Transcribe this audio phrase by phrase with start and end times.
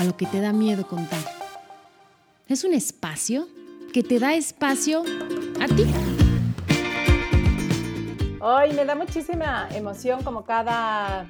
[0.00, 1.20] A lo que te da miedo contar.
[2.48, 3.46] Es un espacio
[3.92, 5.02] que te da espacio
[5.60, 5.84] a ti.
[8.40, 11.28] Hoy me da muchísima emoción como cada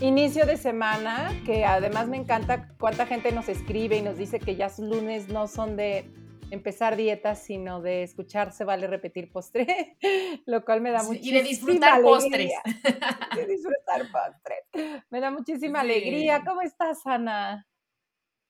[0.00, 4.54] inicio de semana, que además me encanta cuánta gente nos escribe y nos dice que
[4.54, 6.08] ya sus lunes no son de
[6.52, 9.96] empezar dietas, sino de escucharse vale repetir postre,
[10.46, 12.52] lo cual me da muchísima Y de disfrutar postres.
[13.34, 15.02] De disfrutar postres.
[15.10, 16.44] Me da muchísima alegría.
[16.46, 17.66] ¿Cómo estás, Ana?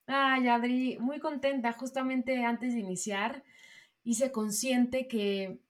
[0.07, 1.73] Ay, Adri, muy contenta.
[1.73, 3.45] Justamente antes de iniciar,
[4.05, 5.61] hice consciente que,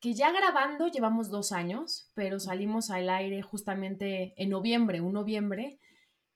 [0.00, 5.78] que ya grabando llevamos dos años, pero salimos al aire justamente en noviembre, un noviembre,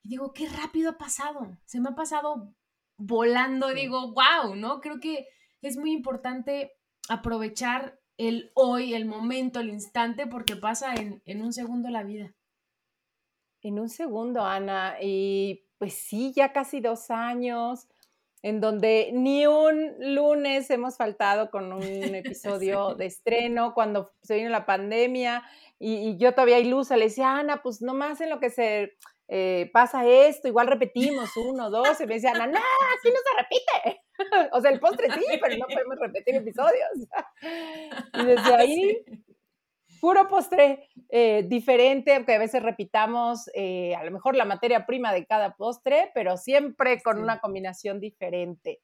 [0.03, 1.57] y digo, qué rápido ha pasado.
[1.65, 2.53] Se me ha pasado
[2.97, 4.79] volando, digo, wow, ¿no?
[4.79, 5.27] Creo que
[5.61, 6.73] es muy importante
[7.09, 12.33] aprovechar el hoy, el momento, el instante, porque pasa en, en un segundo la vida.
[13.61, 17.87] En un segundo, Ana, y pues sí, ya casi dos años,
[18.43, 21.81] en donde ni un lunes hemos faltado con un
[22.15, 25.43] episodio de estreno, cuando se vino la pandemia,
[25.79, 28.97] y, y, yo todavía ilusa le decía, Ana, pues nomás en lo que se
[29.29, 33.37] eh, pasa esto, igual repetimos uno, dos, y me decía, Ana, no, aquí no se
[33.37, 34.01] repite.
[34.53, 36.89] o sea, el postre sí, pero no podemos repetir episodios.
[38.13, 39.05] y desde ahí,
[39.99, 45.13] puro postre eh, diferente, aunque a veces repitamos eh, a lo mejor la materia prima
[45.13, 47.23] de cada postre, pero siempre con sí.
[47.23, 48.81] una combinación diferente.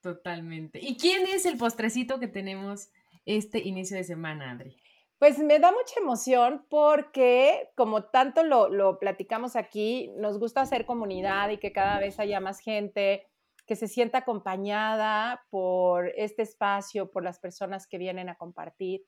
[0.00, 0.80] Totalmente.
[0.82, 2.90] ¿Y quién es el postrecito que tenemos
[3.24, 4.76] este inicio de semana, Adri?
[5.18, 10.84] Pues me da mucha emoción porque, como tanto lo, lo, platicamos aquí, nos gusta hacer
[10.84, 13.28] comunidad y que cada vez haya más gente
[13.66, 19.02] que se sienta acompañada por este espacio, por las personas que vienen a compartir.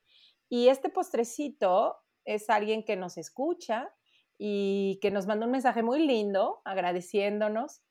[0.49, 3.93] Y este postrecito es alguien que nos escucha
[4.39, 7.83] y que nos mandó un mensaje muy lindo agradeciéndonos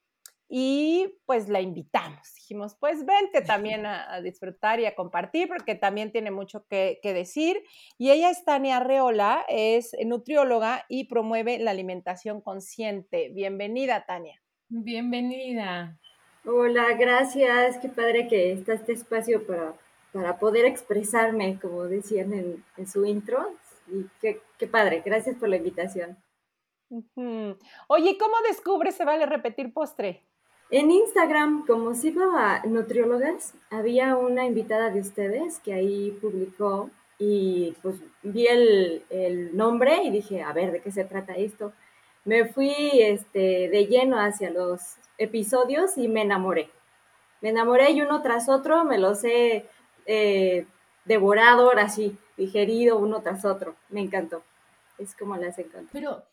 [0.49, 2.33] y pues la invitamos.
[2.35, 6.99] Dijimos, pues vente también a, a disfrutar y a compartir porque también tiene mucho que,
[7.01, 7.61] que, decir.
[7.97, 13.31] Y ella es Tania Reola, es nutrióloga y promueve la alimentación consciente.
[13.33, 14.39] Bienvenida, Tania.
[14.69, 15.97] Bienvenida.
[16.45, 17.77] Hola, gracias.
[17.77, 19.73] Qué padre que está este espacio para,
[20.13, 23.49] para poder expresarme, como decían en, en su intro.
[23.87, 25.01] Y qué, qué padre.
[25.05, 26.17] Gracias por la invitación.
[26.89, 27.57] Uh -huh.
[27.87, 30.21] Oye, ¿cómo descubres se vale repetir postre?
[30.69, 37.75] En Instagram, como sigo a nutriólogas, había una invitada de ustedes que ahí publicó y
[37.81, 41.73] pues vi el, el, nombre y dije, a ver, ¿de qué se trata esto?
[42.25, 46.69] Me fui este, de lleno hacia los episodios y me enamoré.
[47.41, 49.65] Me enamoré y uno tras otro me los he
[50.05, 50.67] eh,
[51.05, 53.75] devorado, ahora sí, digerido uno tras otro.
[53.89, 54.43] Me encantó.
[54.97, 55.89] Es como las encantó.
[55.91, 56.25] Pero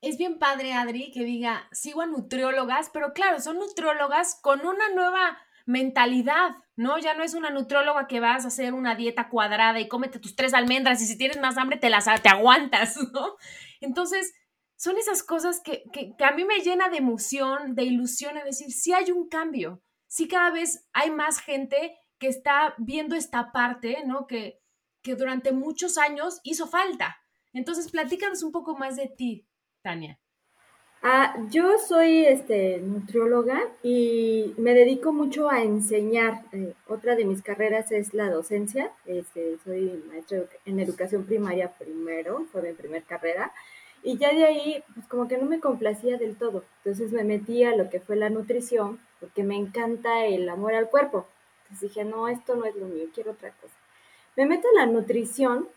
[0.00, 4.88] es bien padre, Adri, que diga, sigo a nutriólogas, pero claro, son nutriólogas con una
[4.94, 6.98] nueva mentalidad, ¿no?
[6.98, 10.34] Ya no es una nutrióloga que vas a hacer una dieta cuadrada y cómete tus
[10.34, 13.36] tres almendras y si tienes más hambre te las te aguantas, ¿no?
[13.80, 14.34] Entonces,
[14.76, 18.44] son esas cosas que, que, que a mí me llena de emoción, de ilusión, a
[18.44, 23.50] decir, sí hay un cambio, sí cada vez hay más gente que está viendo esta
[23.50, 24.28] parte, ¿no?
[24.28, 24.60] Que,
[25.02, 27.16] que durante muchos años hizo falta.
[27.52, 29.48] Entonces, platícanos un poco más de ti,
[29.82, 30.20] Tania?
[31.02, 36.44] Ah, yo soy este, nutrióloga y me dedico mucho a enseñar.
[36.52, 38.92] Eh, otra de mis carreras es la docencia.
[39.06, 43.50] Este, soy maestra en educación primaria primero, fue mi primer carrera.
[44.02, 46.64] Y ya de ahí, pues como que no me complacía del todo.
[46.84, 50.90] Entonces me metí a lo que fue la nutrición, porque me encanta el amor al
[50.90, 51.26] cuerpo.
[51.70, 53.74] Entonces dije, no, esto no es lo mío, quiero otra cosa.
[54.36, 55.68] Me meto en la nutrición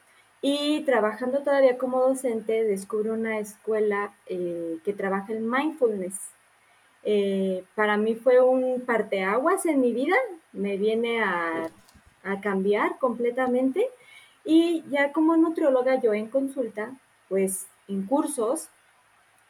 [0.42, 6.20] y trabajando todavía como docente, descubro una escuela eh, que trabaja en mindfulness.
[7.04, 10.16] Eh, para mí fue un parteaguas en mi vida,
[10.52, 11.70] me viene a,
[12.24, 13.88] a, cambiar completamente.
[14.44, 16.92] Y ya como nutrióloga, yo en consulta,
[17.30, 18.70] pues en cursos,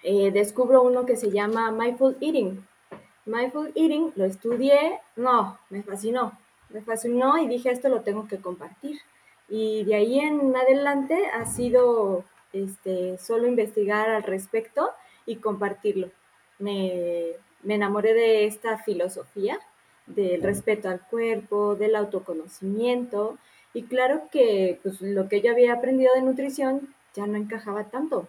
[0.03, 2.67] eh, descubro uno que se llama Mindful Eating.
[3.25, 6.37] Mindful Eating lo estudié, no, me fascinó,
[6.69, 8.99] me fascinó y dije, esto lo tengo que compartir
[9.47, 14.91] y de ahí en adelante ha sido este, solo investigar al respecto
[15.25, 16.09] y compartirlo.
[16.59, 19.59] Me, me enamoré de esta filosofía
[20.05, 23.37] del respeto al cuerpo, del autoconocimiento
[23.73, 28.27] y claro que pues, lo que yo había aprendido de nutrición ya no encajaba tanto,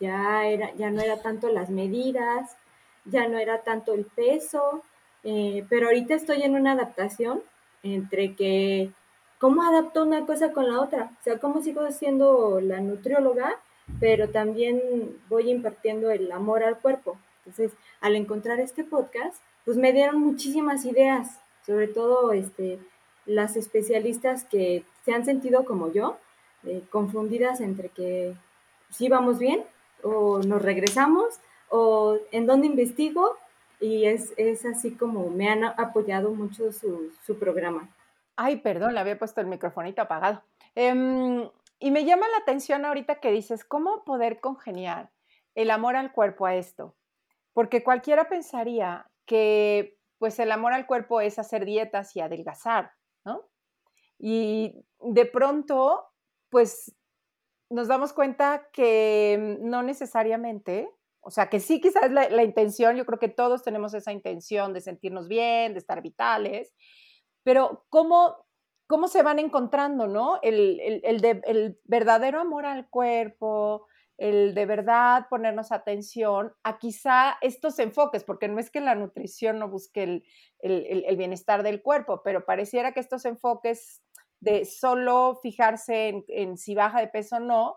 [0.00, 2.56] ya, era, ya no era tanto las medidas,
[3.04, 4.82] ya no era tanto el peso,
[5.22, 7.42] eh, pero ahorita estoy en una adaptación
[7.82, 8.90] entre que
[9.38, 13.56] cómo adapto una cosa con la otra, o sea, cómo sigo siendo la nutrióloga,
[14.00, 14.80] pero también
[15.28, 17.18] voy impartiendo el amor al cuerpo.
[17.38, 22.78] Entonces, al encontrar este podcast, pues me dieron muchísimas ideas, sobre todo este,
[23.26, 26.16] las especialistas que se han sentido como yo,
[26.64, 28.34] eh, confundidas entre que
[28.90, 29.64] si vamos bien
[30.02, 33.36] o nos regresamos o en dónde investigo
[33.80, 37.88] y es, es así como me han apoyado mucho su, su, programa.
[38.36, 40.42] Ay, perdón, le había puesto el microfonito apagado.
[40.74, 45.10] Eh, y me llama la atención ahorita que dices, ¿cómo poder congeniar
[45.54, 46.96] el amor al cuerpo a esto?
[47.52, 52.92] Porque cualquiera pensaría que pues el amor al cuerpo es hacer dietas y adelgazar,
[53.24, 53.42] ¿no?
[54.18, 56.06] Y de pronto,
[56.48, 56.94] pues
[57.68, 60.88] nos damos cuenta que no necesariamente,
[61.24, 64.72] o sea, que sí quizás la, la intención, yo creo que todos tenemos esa intención
[64.72, 66.72] de sentirnos bien, de estar vitales,
[67.42, 68.46] pero ¿cómo,
[68.86, 70.38] cómo se van encontrando, ¿no?
[70.42, 73.86] El, el, el, de, el verdadero amor al cuerpo,
[74.16, 79.58] el de verdad ponernos atención a quizá estos enfoques, porque no es que la nutrición
[79.58, 80.22] no busque
[80.60, 84.02] el, bienestar del cuerpo, pero pareciera que estos enfoques
[84.40, 87.76] de solo fijarse en, en, si baja de peso o no,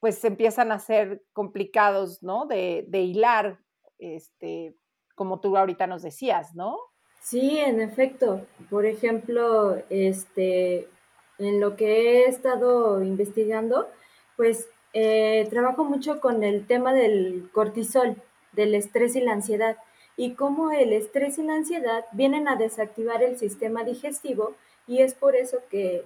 [0.00, 2.46] pues empiezan a ser complicados, ¿no?
[2.46, 3.60] De, de hilar,
[3.98, 4.74] este,
[5.14, 6.78] como tú ahorita nos decías, ¿no?
[7.20, 8.46] Sí, en efecto.
[8.70, 10.88] Por ejemplo, este,
[11.38, 13.88] en lo que he estado investigando,
[14.36, 18.16] pues eh, trabajo mucho con el tema del cortisol,
[18.52, 19.76] del estrés y la ansiedad,
[20.16, 24.54] y cómo el estrés y la ansiedad vienen a desactivar el sistema digestivo
[24.86, 26.04] y es por eso que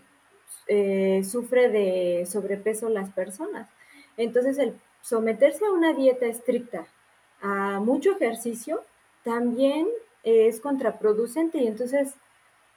[0.68, 3.68] eh, sufre de sobrepeso las personas.
[4.16, 6.86] Entonces, el someterse a una dieta estricta,
[7.42, 8.82] a mucho ejercicio,
[9.22, 9.88] también
[10.22, 12.14] es contraproducente y entonces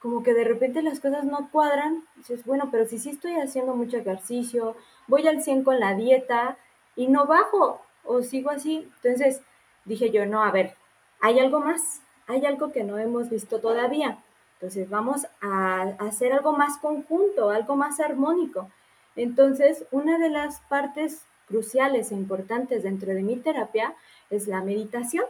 [0.00, 2.04] como que de repente las cosas no cuadran.
[2.16, 4.76] Dices, bueno, pero si sí estoy haciendo mucho ejercicio,
[5.06, 6.56] voy al 100 con la dieta
[6.94, 8.88] y no bajo o sigo así.
[9.02, 9.40] Entonces
[9.84, 10.76] dije yo, no, a ver,
[11.20, 14.22] hay algo más, hay algo que no hemos visto todavía.
[14.54, 18.70] Entonces vamos a hacer algo más conjunto, algo más armónico.
[19.16, 23.94] Entonces, una de las partes cruciales e importantes dentro de mi terapia
[24.30, 25.24] es la meditación,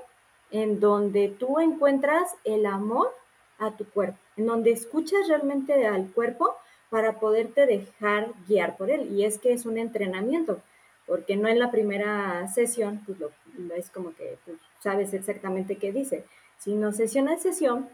[0.50, 3.14] en donde tú encuentras el amor
[3.58, 6.54] a tu cuerpo, en donde escuchas realmente al cuerpo
[6.90, 9.12] para poderte dejar guiar por él.
[9.12, 10.60] Y es que es un entrenamiento,
[11.06, 13.30] porque no en la primera sesión, pues lo,
[13.74, 14.38] es como que
[14.80, 16.24] sabes exactamente qué dice,
[16.58, 17.88] sino sesión a sesión,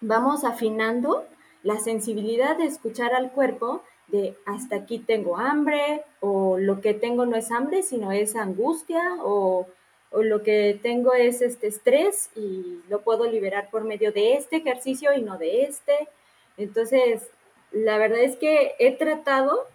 [0.00, 1.26] vamos afinando
[1.62, 7.26] la sensibilidad de escuchar al cuerpo de hasta aquí tengo hambre o lo que tengo
[7.26, 9.66] no es hambre, sino es angustia o
[10.10, 14.56] o lo que tengo es este estrés y lo puedo liberar por medio de este
[14.56, 16.08] ejercicio y no de este.
[16.56, 17.30] Entonces,
[17.70, 19.68] la verdad es que he tratado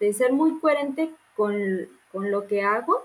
[0.00, 3.04] de ser muy coherente con, con lo que hago.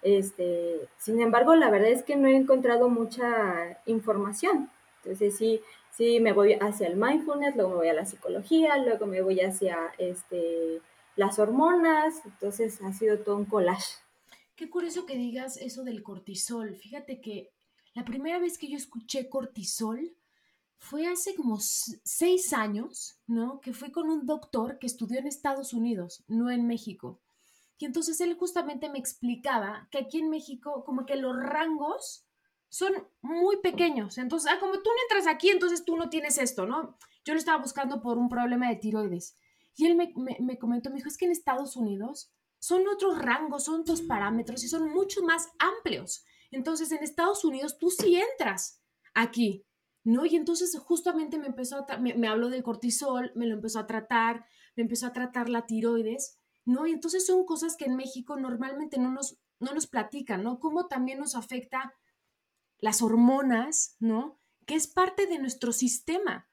[0.00, 4.70] Este, sin embargo, la verdad es que no he encontrado mucha información.
[5.02, 5.60] Entonces, sí,
[5.96, 9.40] sí me voy hacia el mindfulness, luego me voy a la psicología, luego me voy
[9.40, 10.80] hacia este,
[11.16, 12.22] las hormonas.
[12.24, 13.94] Entonces, ha sido todo un collage.
[14.56, 16.74] Qué curioso que digas eso del cortisol.
[16.74, 17.50] Fíjate que
[17.94, 20.14] la primera vez que yo escuché cortisol
[20.78, 23.60] fue hace como seis años, ¿no?
[23.60, 27.20] Que fui con un doctor que estudió en Estados Unidos, no en México.
[27.78, 32.24] Y entonces él justamente me explicaba que aquí en México como que los rangos
[32.72, 34.16] son muy pequeños.
[34.16, 36.96] Entonces, ah, como tú no entras aquí, entonces tú no tienes esto, ¿no?
[37.22, 39.36] Yo lo estaba buscando por un problema de tiroides.
[39.76, 43.18] Y él me, me, me comentó, me dijo, es que en Estados Unidos son otros
[43.18, 46.24] rangos, son otros parámetros y son mucho más amplios.
[46.50, 48.80] Entonces, en Estados Unidos tú sí entras
[49.12, 49.66] aquí,
[50.02, 50.24] ¿no?
[50.24, 53.86] Y entonces justamente me empezó a, me, me habló del cortisol, me lo empezó a
[53.86, 56.86] tratar, me empezó a tratar la tiroides, ¿no?
[56.86, 60.58] Y entonces son cosas que en México normalmente no nos, no nos platican, ¿no?
[60.58, 61.92] Cómo también nos afecta
[62.82, 64.38] las hormonas, ¿no?
[64.66, 66.46] Que es parte de nuestro sistema.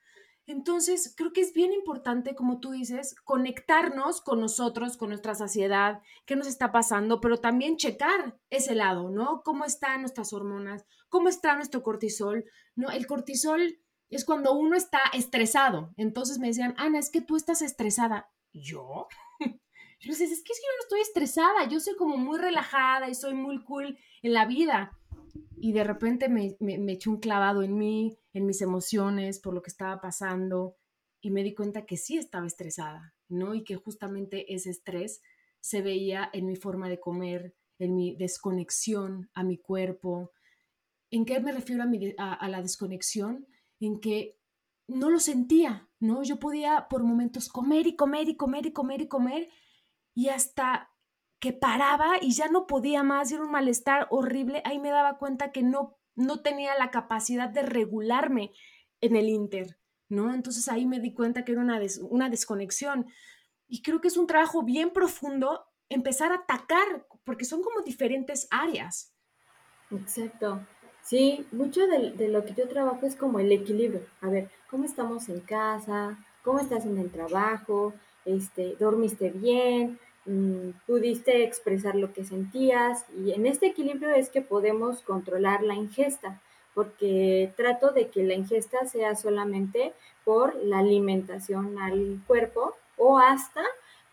[0.45, 6.01] Entonces, creo que es bien importante, como tú dices, conectarnos con nosotros, con nuestra saciedad,
[6.25, 9.41] qué nos está pasando, pero también checar ese lado, ¿no?
[9.43, 12.45] Cómo están nuestras hormonas, cómo está nuestro cortisol,
[12.75, 12.89] ¿no?
[12.89, 15.93] El cortisol es cuando uno está estresado.
[15.97, 18.31] Entonces me decían, Ana, es que tú estás estresada.
[18.53, 19.07] ¿Yo?
[20.01, 23.33] Yo decía, es que, yo no estoy estresada, yo soy como muy relajada y soy
[23.33, 24.97] muy cool en la vida.
[25.57, 29.53] Y de repente me, me, me eché un clavado en mí, en mis emociones, por
[29.53, 30.75] lo que estaba pasando
[31.21, 33.53] y me di cuenta que sí estaba estresada, ¿no?
[33.53, 35.21] Y que justamente ese estrés
[35.59, 40.31] se veía en mi forma de comer, en mi desconexión a mi cuerpo.
[41.11, 41.83] ¿En qué me refiero
[42.17, 43.47] a, a, la desconexión?
[43.79, 44.37] En que
[44.87, 46.23] no lo sentía, ¿no?
[46.23, 49.49] Yo podía por momentos comer y comer y comer y comer y comer
[50.15, 50.88] y hasta
[51.39, 55.51] que paraba y ya no podía más, era un malestar horrible, ahí me daba cuenta
[55.51, 58.51] que no, no tenía la capacidad de regularme
[59.01, 59.77] en el Inter,
[60.09, 60.33] ¿no?
[60.33, 61.79] Entonces ahí me di cuenta que era una,
[62.09, 63.07] una desconexión.
[63.67, 68.47] Y creo que es un trabajo bien profundo empezar a atacar, porque son como diferentes
[68.51, 69.13] áreas.
[69.91, 70.65] Exacto.
[71.01, 74.05] Sí, mucho de, de, lo que yo trabajo es como el equilibrio.
[74.21, 76.19] A ver, ¿cómo estamos en casa?
[76.43, 77.93] ¿Cómo estás en el trabajo?
[78.25, 79.99] Este, ¿Dormiste bien?
[80.29, 85.73] Mm, pudiste expresar lo que sentías y en este equilibrio es que podemos controlar la
[85.73, 86.39] ingesta,
[86.75, 89.91] porque trato de que la ingesta sea solamente
[90.23, 93.63] por la alimentación al cuerpo o hasta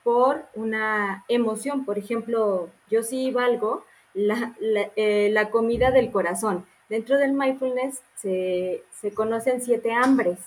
[0.04, 1.84] por una emoción.
[1.84, 6.64] Por ejemplo, yo sí valgo la, la, eh, comida del corazón.
[6.88, 10.38] Dentro del mindfulness se, se conocen siete hambres.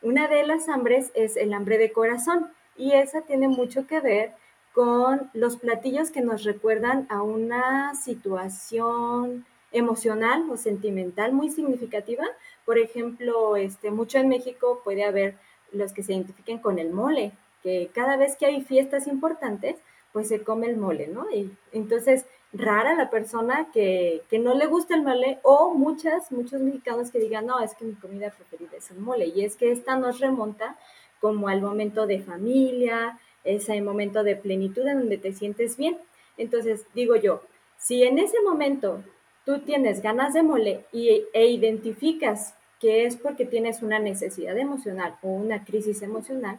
[0.00, 4.32] Una de las hambres es el hambre de corazón y esa tiene mucho que ver
[4.74, 12.24] con los platillos que nos recuerdan a una situación emocional o sentimental muy significativa.
[12.64, 15.36] Por ejemplo, este, mucho en México puede haber
[15.72, 19.76] los que se identifiquen con el mole, que cada vez que hay fiestas importantes,
[20.12, 21.30] pues se come el mole, ¿no?
[21.30, 26.60] Y entonces, rara la persona que, que no le gusta el mole o muchas, muchos
[26.60, 29.26] mexicanos que digan, no, es que mi comida preferida es el mole.
[29.26, 30.76] Y es que esta nos remonta
[31.20, 35.98] como al momento de familia, ese momento de plenitud en donde te sientes bien.
[36.36, 37.42] Entonces, digo yo,
[37.78, 39.02] si en ese momento
[39.44, 45.16] tú tienes ganas de mole y, e identificas que es porque tienes una necesidad emocional
[45.22, 46.58] o una crisis emocional,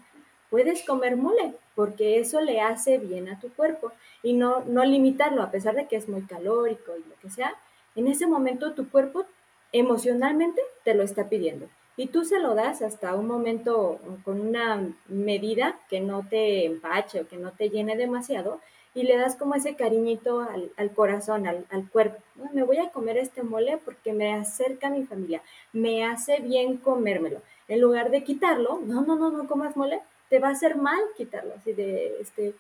[0.50, 5.42] puedes comer mole, porque eso le hace bien a tu cuerpo y no, no limitarlo,
[5.42, 7.56] a pesar de que es muy calórico y lo que sea,
[7.96, 9.26] en ese momento tu cuerpo
[9.72, 14.94] emocionalmente te lo está pidiendo y tú se lo das hasta un momento con una
[15.08, 18.60] medida que no te empache o que no te llene demasiado
[18.96, 20.42] y le das como ese cariñito
[20.78, 22.18] al, corazón, al, al cuerpo.
[22.54, 26.78] Me voy a comer este mole porque me acerca a mi familia, me hace bien
[26.78, 27.42] comérmelo.
[27.68, 31.00] En lugar de quitarlo, no, no, no, no comas mole, te va a hacer mal
[31.18, 31.54] quitarlo.
[31.56, 32.54] Así de, este,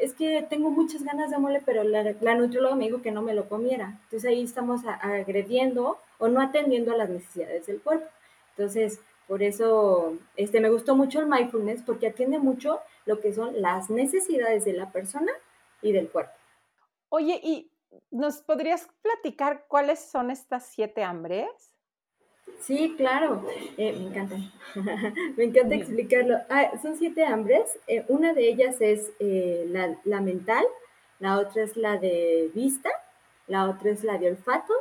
[0.00, 3.22] es que tengo muchas ganas de mole, pero la, la nutrióloga me dijo que no
[3.22, 3.98] me lo comiera.
[4.04, 8.06] Entonces ahí estamos agrediendo o no atendiendo a las necesidades del cuerpo.
[8.56, 13.60] Entonces, por eso este, me gustó mucho el mindfulness porque atiende mucho lo que son
[13.60, 15.32] las necesidades de la persona
[15.80, 16.32] y del cuerpo.
[17.08, 17.70] Oye, ¿y
[18.10, 21.48] nos podrías platicar cuáles son estas siete hambres?
[22.60, 23.44] Sí, claro,
[23.76, 24.36] eh, me encanta,
[25.36, 26.38] me encanta explicarlo.
[26.48, 30.64] Ah, son siete hambres, eh, una de ellas es eh, la, la mental,
[31.18, 32.90] la otra es la de vista,
[33.48, 34.74] la otra es la de olfato,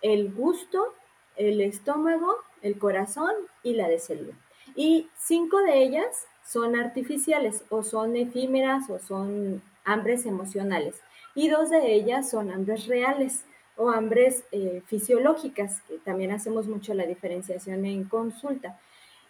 [0.00, 0.94] el gusto,
[1.36, 4.34] el estómago, el corazón y la de célula.
[4.76, 11.00] Y cinco de ellas son artificiales o son efímeras o son hambres emocionales.
[11.34, 13.44] Y dos de ellas son hambres reales
[13.76, 18.78] o hambres eh, fisiológicas, que también hacemos mucho la diferenciación en consulta.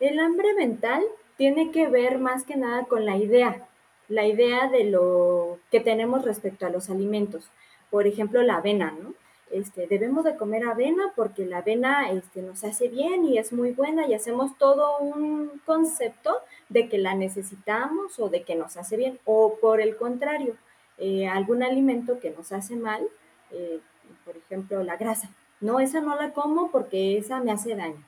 [0.01, 1.03] El hambre mental
[1.37, 3.67] tiene que ver más que nada con la idea,
[4.09, 7.51] la idea de lo que tenemos respecto a los alimentos.
[7.91, 9.15] Por ejemplo, la avena, ¿no?
[9.55, 13.71] Este, debemos de comer avena porque la avena este, nos hace bien y es muy
[13.71, 18.97] buena y hacemos todo un concepto de que la necesitamos o de que nos hace
[18.97, 19.21] bien.
[19.25, 20.57] O por el contrario,
[20.99, 23.07] eh, algún alimento que nos hace mal,
[23.53, 23.79] eh,
[24.25, 25.31] por ejemplo la grasa,
[25.61, 28.05] no, esa no la como porque esa me hace daño,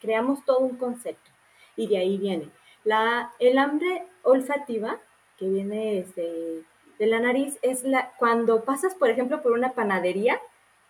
[0.00, 1.30] creamos todo un concepto
[1.76, 2.48] y de ahí viene.
[2.82, 4.98] La, el hambre olfativa,
[5.36, 6.62] que viene este,
[6.98, 10.40] de la nariz, es la, cuando pasas, por ejemplo, por una panadería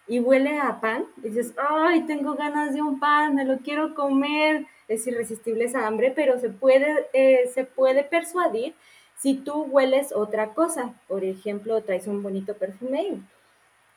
[0.06, 4.66] y huele a pan, dices, ay, tengo ganas de un pan, me lo quiero comer,
[4.88, 8.74] es irresistible esa hambre, pero se puede, eh, se puede persuadir
[9.22, 13.22] si tú hueles otra cosa, por ejemplo, traes un bonito perfume y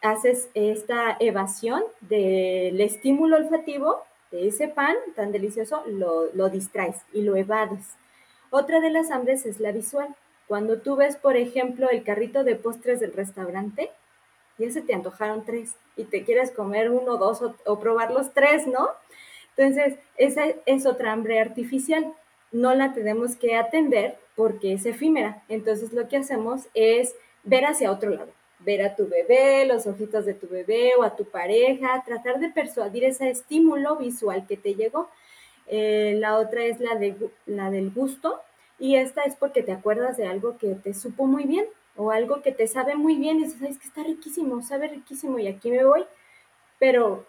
[0.03, 7.23] haces esta evasión del estímulo olfativo de ese pan tan delicioso, lo, lo distraes y
[7.23, 7.95] lo evades.
[8.51, 10.15] Otra de las hambres es la visual.
[10.47, 13.89] Cuando tú ves, por ejemplo, el carrito de postres del restaurante,
[14.57, 18.67] ya se te antojaron tres y te quieres comer uno, dos o, probar los tres,
[18.67, 18.89] ¿no?
[19.55, 22.13] Entonces, esa es otra hambre artificial.
[22.51, 25.43] No la tenemos que atender porque es efímera.
[25.47, 28.31] Entonces, lo que hacemos es ver hacia otro lado.
[28.59, 32.49] ver a tu bebé, los ojitos de tu bebé o a tu pareja, tratar de
[32.49, 35.09] persuadir ese estímulo visual que te llegó.
[35.67, 38.41] Eh, la otra es la, de, la del gusto
[38.79, 41.65] y esta es porque te acuerdas de algo que te supo muy bien
[41.95, 45.39] o algo que te sabe muy bien y dices, es que está riquísimo, sabe riquísimo
[45.39, 46.05] y aquí me voy.
[46.79, 47.25] Pero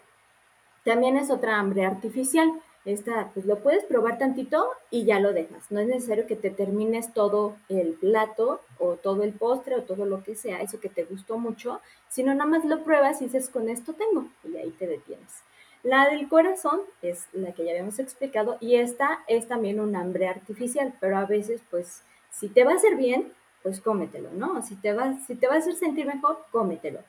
[0.83, 2.51] también es otra hambre artificial.
[2.85, 5.69] Esta, pues lo puedes probar tantito y ya lo dejas.
[5.71, 10.05] No es necesario que te termines todo el plato o todo el postre o todo
[10.05, 13.49] lo que sea, eso que te gustó mucho, sino nada más lo pruebas y dices,
[13.49, 15.43] con esto tengo, y ahí te detienes.
[15.83, 20.29] La del corazón es la que ya habíamos explicado y esta es también un hambre
[20.29, 23.33] artificial, pero a veces, pues, si te va a hacer bien,
[23.67, 24.61] pues cómetelo, ¿no?
[24.61, 27.01] Si te va, si te va a hacer sentir mejor, cómetelo.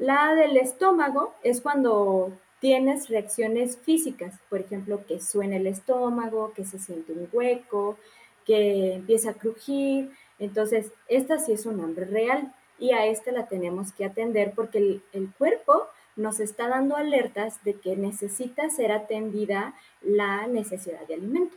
[0.00, 6.64] La del estómago es cuando tienes reacciones físicas, por ejemplo, que suena el estómago, que
[6.64, 7.96] se siente un hueco,
[8.44, 10.10] que empieza a crujir.
[10.40, 15.00] Entonces, esta sí es un hambre real y a esta la tenemos que atender porque
[15.12, 15.86] el, cuerpo
[16.16, 21.56] nos está dando alertas de que necesita ser atendida la necesidad de alimento.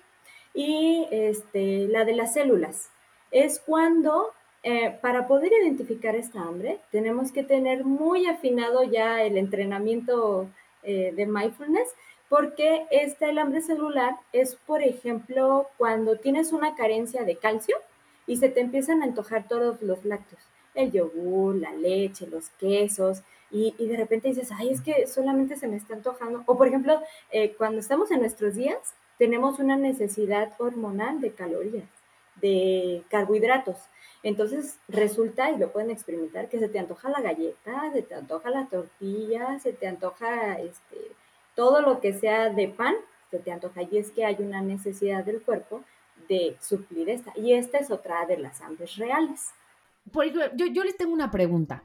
[0.54, 2.92] Y este, la de las células
[3.34, 4.32] es cuando
[4.63, 10.48] eh, para poder identificar esta hambre tenemos que tener muy afinado ya el entrenamiento
[10.84, 11.89] eh, de mindfulness,
[12.29, 17.75] porque este, el hambre celular es, por ejemplo, cuando tienes una carencia de calcio
[18.25, 20.41] y se te empiezan a antojar todos los lácteos,
[20.75, 25.67] el yogur, la leche, los quesos, y, de repente dices, ay, es que solamente se
[25.67, 26.41] me está antojando.
[26.48, 27.00] O, por ejemplo,
[27.32, 31.88] eh, cuando estamos en nuestros días, tenemos una necesidad hormonal de calorías,
[32.41, 33.77] de carbohidratos.
[34.24, 38.50] Entonces resulta, y lo pueden experimentar, que se te antoja la galleta, se te antoja
[38.50, 40.98] la tortilla, se te antoja este,
[41.56, 42.96] todo lo que sea de pan,
[43.30, 43.82] se te antoja.
[43.84, 45.84] Y es que hay una necesidad del cuerpo
[46.30, 47.34] de suplir esta.
[47.36, 49.50] Y esta es otra de las hambres reales.
[50.56, 51.84] yo, yo les tengo una pregunta.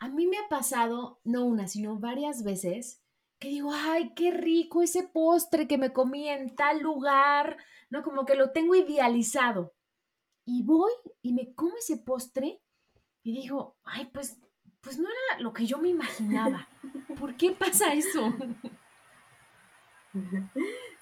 [0.00, 3.00] A mí me ha pasado, no una, sino varias veces,
[3.38, 7.56] que digo, ay, qué rico ese postre que me comí en tal lugar,
[7.88, 8.02] ¿no?
[8.02, 9.74] Como que lo tengo idealizado
[10.48, 12.58] y voy y me como ese postre
[13.22, 14.38] y digo, ay, pues,
[14.80, 16.66] pues no era lo que yo me imaginaba.
[17.20, 18.32] ¿Por qué pasa eso?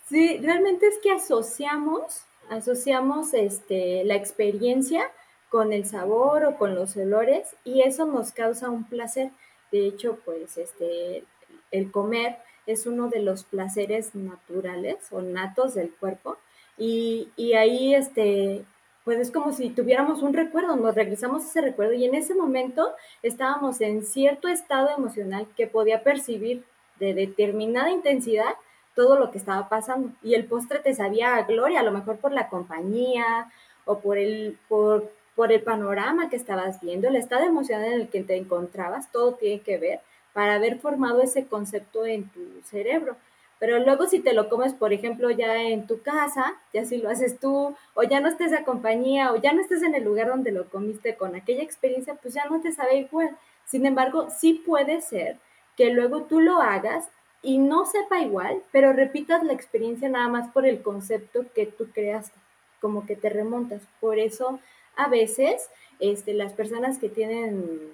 [0.09, 5.13] Sí, realmente es que asociamos, asociamos este, la experiencia
[5.49, 9.31] con el sabor o con los olores y eso nos causa un placer.
[9.71, 11.25] De hecho, pues este,
[11.71, 16.37] el comer es uno de los placeres naturales o natos del cuerpo
[16.77, 18.65] y, y ahí este,
[19.07, 22.35] pues es como si tuviéramos un recuerdo, nos regresamos a ese recuerdo y en ese
[22.35, 22.93] momento
[23.23, 26.65] estábamos en cierto estado emocional que podía percibir
[26.99, 28.57] de determinada intensidad
[28.97, 30.11] todo lo que estaba pasando.
[30.25, 33.49] Y el postre te sabía a gloria, a lo mejor por la compañía
[33.85, 38.09] o por el, por, por el panorama que estabas viendo, el estado emocional en el
[38.09, 40.01] que te encontrabas, todo tiene que ver
[40.33, 43.17] para haber formado ese concepto en tu cerebro.
[43.59, 47.09] Pero luego si te lo comes, por ejemplo, ya en tu casa, ya si lo
[47.09, 50.29] haces tú, o ya no estés a compañía, o ya no estés en el lugar
[50.29, 53.37] donde lo comiste con aquella experiencia, pues ya no te sabe igual.
[53.65, 55.39] Sin embargo, sí puede ser
[55.77, 57.09] que luego tú lo hagas
[57.43, 61.89] y no sepa igual, pero repitas la experiencia nada más por el concepto que tú
[61.93, 62.39] creaste,
[62.81, 63.83] como que te remontas.
[64.01, 64.59] Por eso,
[64.97, 67.93] a veces, este, las personas que tienen,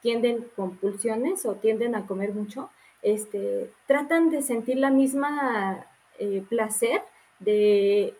[0.00, 2.70] tienden compulsiones o tienden a comer mucho,
[3.02, 5.86] este, tratan de sentir la misma
[6.18, 7.02] eh, placer
[7.40, 8.14] de,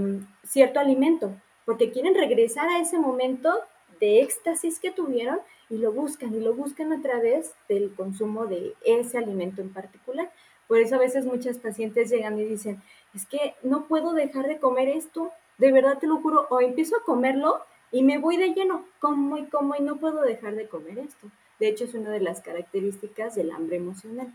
[0.00, 1.32] mm, cierto alimento,
[1.64, 3.52] porque quieren regresar a ese momento
[4.00, 8.74] de éxtasis que tuvieron y lo buscan y lo buscan a través del consumo de
[8.84, 10.30] ese alimento en particular.
[10.66, 12.82] Por eso a veces muchas pacientes llegan y dicen,
[13.14, 16.96] es que no puedo dejar de comer esto, de verdad te lo juro, o empiezo
[16.96, 17.60] a comerlo
[17.92, 21.28] y me voy de lleno, como y como y no puedo dejar de comer esto.
[21.60, 24.32] De hecho, es una de las características del hambre emocional.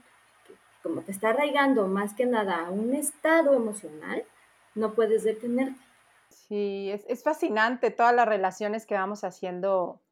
[0.84, 4.24] como te está arraigando más que nada a un estado emocional,
[4.76, 5.82] no puedes detenerte.
[6.30, 10.04] Sí, es, fascinante todas las relaciones que vamos haciendo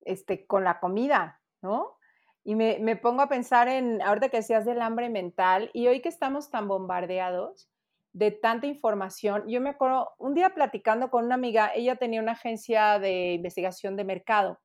[0.00, 1.96] este, con la comida, ¿no?
[2.42, 6.00] Y me, me, pongo a pensar en, ahorita que decías del hambre mental, y hoy
[6.02, 7.70] que estamos tan bombardeados
[8.12, 12.32] de tanta información, yo me acuerdo un día platicando con una amiga, ella tenía una
[12.32, 14.58] agencia de investigación de mercado,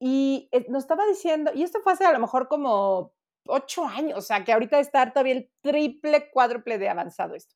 [0.00, 3.12] y eh, nos estaba diciendo, y esto fue hace a lo mejor como
[3.46, 7.54] ocho años, o sea, que ahorita está todavía el triple, cuádruple de avanzado esto.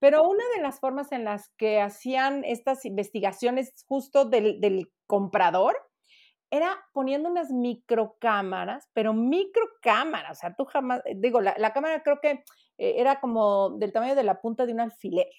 [0.00, 5.76] Pero una de las formas en las que hacían estas investigaciones justo del, del comprador
[6.50, 12.20] era poniendo unas microcámaras, pero microcámaras, o sea, tú jamás, digo, la, la cámara creo
[12.20, 12.44] que
[12.78, 15.30] eh, era como del tamaño de la punta de un alfiler.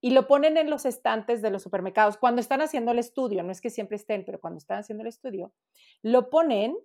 [0.00, 2.16] Y lo ponen en los estantes de los supermercados.
[2.16, 5.08] Cuando están haciendo el estudio, no es que siempre estén, pero cuando están haciendo el
[5.08, 5.52] estudio,
[6.02, 6.76] lo ponen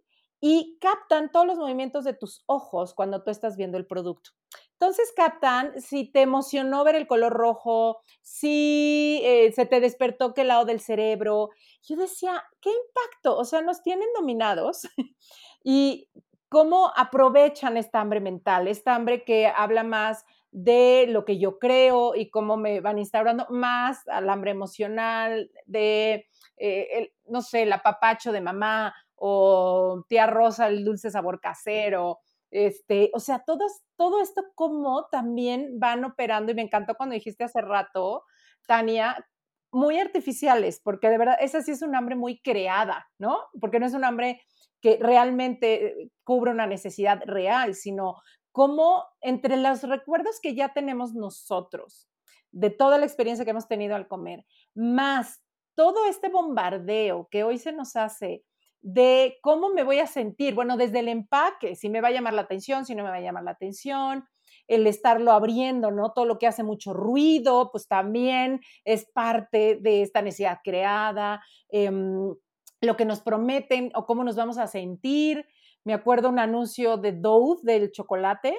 [0.41, 4.32] y captan todos los movimientos de tus ojos cuando tú estás viendo el producto.
[4.73, 10.43] Entonces captan si te emocionó ver el color rojo, si eh, se te despertó qué
[10.43, 11.49] lado del cerebro.
[11.84, 13.38] Yo decía, ¿qué impacto?
[13.38, 14.88] O sea, nos tienen dominados
[15.63, 16.10] y
[16.49, 22.15] cómo aprovechan esta hambre mental, esta hambre que habla más de lo que yo creo
[22.15, 28.31] y cómo me van instaurando más al hambre emocional, de, eh, no sé, el apapacho
[28.31, 32.19] de mamá o tía Rosa, el dulce sabor casero.
[32.51, 33.65] Este, o sea, todo,
[33.97, 38.23] todo esto como también van operando y me encantó cuando dijiste hace rato,
[38.65, 39.27] Tania,
[39.73, 43.41] muy artificiales, porque de verdad esa sí es un hambre muy creada, ¿no?
[43.59, 44.41] Porque no es un hambre
[44.79, 48.15] que realmente cubre una necesidad real, sino
[48.55, 52.07] como entre los recuerdos que ya tenemos nosotros,
[52.53, 55.43] de toda la experiencia que hemos tenido al comer, más
[55.75, 58.45] todo este bombardeo que hoy se nos hace
[58.81, 62.33] de cómo me voy a sentir, bueno, desde el empaque, si me va a llamar
[62.33, 64.23] la atención, si no me va a llamar la atención,
[64.69, 66.13] el estarlo abriendo, ¿no?
[66.13, 72.33] Todo lo que hace mucho ruido, pues también es parte de esta necesidad creada, em,
[72.79, 75.45] lo que nos prometen o cómo nos vamos a sentir,
[75.85, 78.57] me acuerdo un anuncio de Dove del chocolate,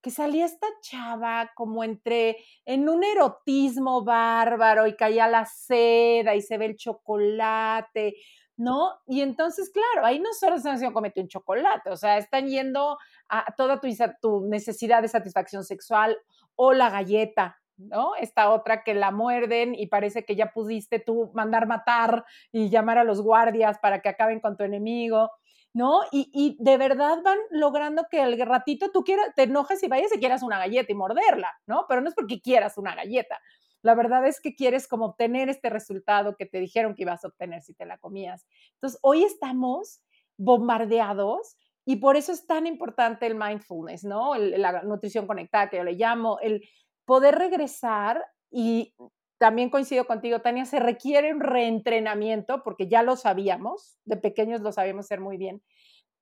[0.00, 6.40] que salía esta chava como entre, en un erotismo bárbaro y caía la seda y
[6.40, 8.14] se ve el chocolate,
[8.56, 8.92] ¿no?
[9.08, 12.96] Y entonces, claro, ahí no solo están haciendo comete un chocolate, o sea, están yendo
[13.28, 13.88] a toda tu,
[14.22, 16.16] tu necesidad de satisfacción sexual
[16.54, 18.14] o la galleta, ¿no?
[18.16, 22.98] Esta otra que la muerden y parece que ya pudiste tú mandar matar y llamar
[22.98, 25.30] a los guardias para que acaben con tu enemigo.
[25.74, 26.02] ¿No?
[26.10, 30.18] Y, de verdad van logrando que el ratito tú quieras, te enojes y vayas y
[30.18, 31.86] quieras una galleta y morderla, ¿no?
[31.88, 33.38] Pero no es porque quieras una galleta.
[33.82, 37.28] La verdad es que quieres como obtener este resultado que te dijeron que ibas a
[37.28, 38.46] obtener si te la comías.
[38.74, 40.02] Entonces, hoy estamos
[40.36, 44.34] bombardeados y por eso es tan importante el mindfulness, ¿no?
[44.34, 46.68] la nutrición conectada que yo le llamo, el
[47.04, 48.94] poder regresar y
[49.38, 54.72] también coincido contigo, Tania, se requiere un reentrenamiento, porque ya lo sabíamos, de pequeños lo
[54.72, 55.62] sabíamos hacer muy bien,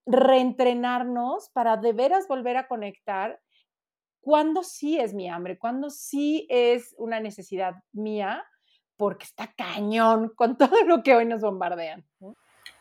[0.06, 3.40] reentrenarnos para de veras volver a conectar
[4.20, 8.44] cuando sí es mi hambre, cuando sí es una necesidad mía,
[8.96, 12.04] porque está cañón con todo lo que hoy nos bombardean.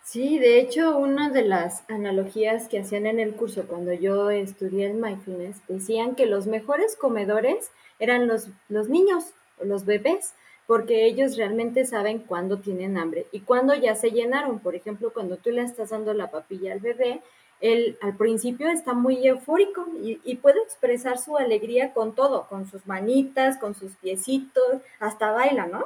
[0.04, 4.88] Sí, de hecho, una de las analogías que hacían en el curso cuando yo estudié
[4.88, 10.34] el mindfulness, decían que los mejores comedores eran los, los niños, los bebés,
[10.68, 14.60] porque ellos realmente saben cuándo tienen hambre y cuándo ya se llenaron.
[14.60, 17.22] Por ejemplo, cuando tú le estás dando la papilla al bebé,
[17.62, 22.86] él al principio está muy eufórico y, puede expresar su alegría con todo, con sus
[22.86, 25.86] manitas, con sus piecitos, hasta baila, ¿no?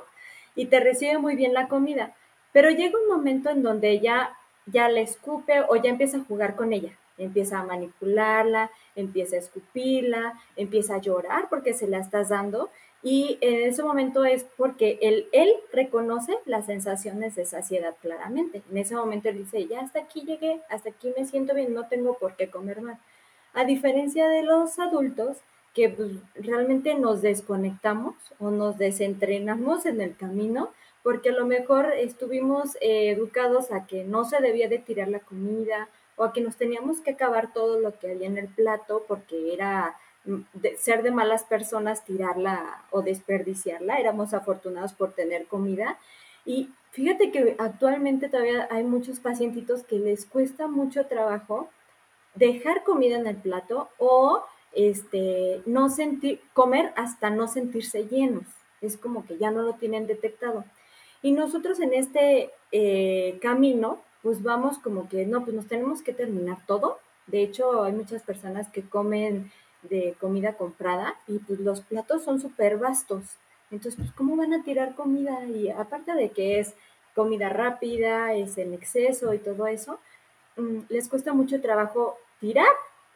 [0.56, 2.16] Y te recibe muy bien la comida.
[2.52, 6.56] Pero llega un momento en donde ella ya le escupe o ya empieza a jugar
[6.56, 6.98] con ella.
[7.18, 12.70] Empieza a manipularla, empieza a escupirla, empieza a llorar porque se la estás dando
[13.02, 18.62] y en ese momento es porque él, él reconoce las sensaciones de saciedad claramente.
[18.70, 21.88] En ese momento él dice, ya hasta aquí llegué, hasta aquí me siento bien, no
[21.88, 23.00] tengo por qué comer más.
[23.54, 25.38] A diferencia de los adultos,
[25.74, 31.94] que pues, realmente nos desconectamos o nos desentrenamos en el camino, porque a lo mejor
[31.94, 36.42] estuvimos eh, educados a que no se debía de tirar la comida o a que
[36.42, 41.04] nos teníamos que acabar todo lo que había en el plato porque era de ser
[41.04, 43.98] de malas personas, tirarla o desperdiciarla.
[43.98, 45.98] Éramos afortunados por tener comida.
[46.46, 51.70] Y fíjate que actualmente todavía hay muchos pacientitos que les cuesta mucho trabajo
[52.36, 58.46] dejar comida en el plato o este, no sentir, comer hasta no sentirse llenos.
[58.82, 60.64] Es como que ya no lo tienen detectado.
[61.22, 66.14] Y nosotros en este eh, camino, pues vamos como que, no, pues nos tenemos que
[66.14, 67.00] terminar todo.
[67.28, 69.52] De hecho, hay muchas personas que comen
[69.84, 73.24] de comida comprada y pues los platos son súper vastos.
[73.72, 75.46] Entonces, pues, ¿cómo van a tirar comida?
[75.46, 76.74] Y aparte de que es
[77.16, 80.00] comida rápida, es en exceso y todo eso,
[80.58, 82.72] mm, les cuesta mucho trabajo tirar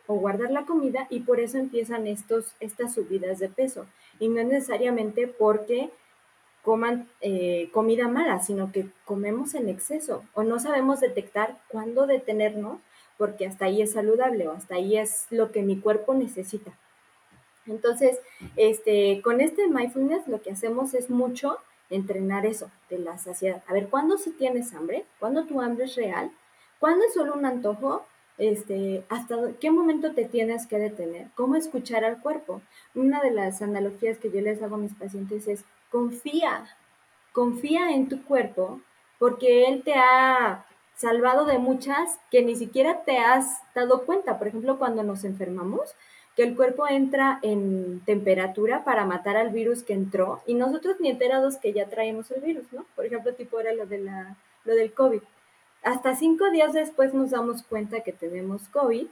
[0.07, 3.87] o guardar la comida y por eso empiezan estos, estas subidas de peso.
[4.19, 5.89] Y no es necesariamente porque
[6.63, 12.79] coman eh, comida mala, sino que comemos en exceso o no sabemos detectar cuándo detenernos
[13.17, 16.71] porque hasta ahí es saludable o hasta ahí es lo que mi cuerpo necesita.
[17.65, 18.19] Entonces,
[18.55, 21.57] este, con este mindfulness lo que hacemos es mucho
[21.89, 23.63] entrenar eso de la saciedad.
[23.67, 25.05] A ver, ¿cuándo si tienes hambre?
[25.19, 26.31] ¿Cuándo tu hambre es real?
[26.79, 28.05] ¿Cuándo es solo un antojo?
[28.37, 31.27] Este, ¿Hasta qué momento te tienes que detener?
[31.35, 32.61] ¿Cómo escuchar al cuerpo?
[32.95, 36.65] Una de las analogías que yo les hago a mis pacientes es confía,
[37.31, 38.81] confía en tu cuerpo
[39.19, 44.37] porque él te ha salvado de muchas que ni siquiera te has dado cuenta.
[44.37, 45.95] Por ejemplo, cuando nos enfermamos,
[46.35, 51.09] que el cuerpo entra en temperatura para matar al virus que entró y nosotros ni
[51.09, 52.85] enterados que ya traemos el virus, ¿no?
[52.95, 55.21] Por ejemplo, tipo era lo, de la, lo del COVID.
[55.83, 59.05] Hasta cinco días después nos damos cuenta que tenemos COVID,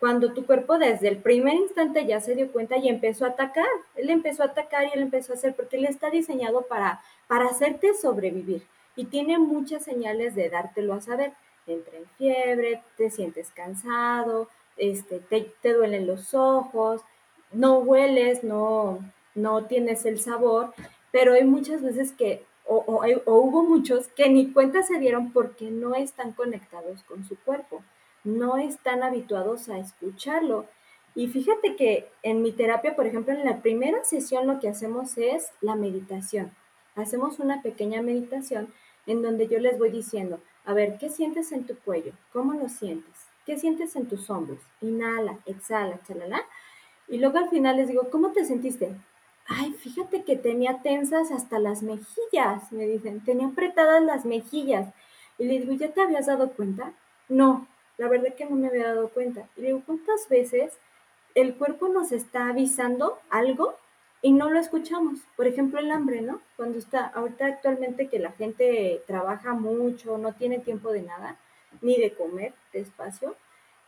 [0.00, 3.66] cuando tu cuerpo desde el primer instante ya se dio cuenta y empezó a atacar.
[3.94, 7.46] Él empezó a atacar y él empezó a hacer, porque él está diseñado para, para
[7.46, 8.62] hacerte sobrevivir
[8.96, 11.32] y tiene muchas señales de dártelo a saber.
[11.66, 17.02] Entra en fiebre, te sientes cansado, este, te, duelen los ojos,
[17.52, 18.98] no hueles, no,
[19.34, 20.74] no tienes el sabor,
[21.10, 25.70] pero hay muchas veces que, o, o, hubo muchos que ni cuenta se dieron porque
[25.70, 27.82] no están conectados con su cuerpo,
[28.24, 30.66] no están habituados a escucharlo.
[31.14, 35.16] Y fíjate que en mi terapia, por ejemplo, en la primera sesión lo que hacemos
[35.16, 36.52] es la meditación.
[36.96, 38.72] Hacemos una pequeña meditación
[39.06, 42.12] en donde yo les voy diciendo, a ver, ¿qué sientes en tu cuello?
[42.32, 43.12] ¿Cómo lo sientes?
[43.44, 44.60] ¿Qué sientes en tus hombros?
[44.80, 46.42] Inhala, exhala, chalala.
[47.08, 48.96] Y luego al final les digo, ¿cómo te sentiste?
[49.46, 54.94] Ay, fíjate que tenía tensas hasta las mejillas, me dicen, tenía apretadas las mejillas.
[55.36, 56.94] Y le digo, ¿ya te habías dado cuenta?
[57.28, 57.66] No,
[57.98, 59.48] la verdad que no me había dado cuenta.
[59.56, 60.72] Y le digo, ¿cuántas veces
[61.34, 63.74] el cuerpo nos está avisando algo
[64.24, 65.18] y no lo escuchamos?
[65.36, 66.40] Por ejemplo, el hambre, ¿no?
[66.56, 71.36] Cuando está, ahorita actualmente que la gente trabaja mucho, no tiene tiempo de nada,
[71.82, 73.36] ni de comer despacio.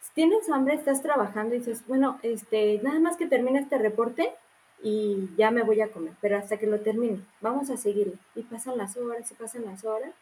[0.02, 4.34] Si tienes hambre, estás trabajando y dices, bueno, este, nada más que termine este reporte
[4.82, 8.18] y ya me voy a comer, pero hasta que lo termine, vamos a seguirlo.
[8.34, 10.12] Y pasan las horas y pasan las horas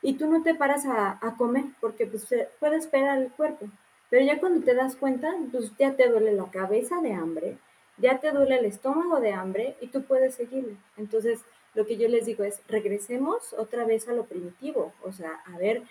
[0.00, 2.26] y tú no te paras a, comer porque pues
[2.58, 3.66] puede esperar el cuerpo.
[4.08, 7.58] Pero ya cuando te das cuenta, pues ya te duele la cabeza de hambre,
[8.00, 10.76] ya te duele el estómago de hambre y tú puedes seguirlo.
[10.96, 11.40] Entonces,
[11.74, 15.56] lo que yo les digo es, regresemos otra vez a lo primitivo, o sea, a
[15.58, 15.82] ver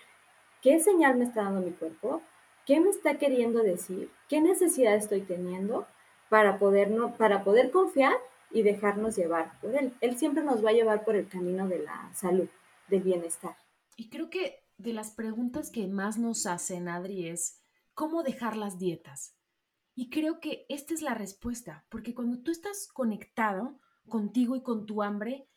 [0.62, 2.20] ¿Qué señal me está dando mi cuerpo?
[2.66, 4.10] ¿Qué me está queriendo decir?
[4.28, 5.86] ¿Qué necesidad estoy teniendo
[6.28, 8.12] para poder, no, para poder confiar
[8.50, 9.94] y dejarnos llevar por él?
[10.02, 12.48] Él siempre nos va a llevar por el camino de la salud,
[12.88, 13.56] del bienestar.
[13.96, 17.58] Y creo que de las preguntas que más nos hacen, Adri, es
[17.94, 19.34] ¿cómo dejar las dietas?
[19.94, 24.86] Y creo que esta es la respuesta, porque cuando tú estás conectado contigo y con
[24.86, 25.48] tu hambre,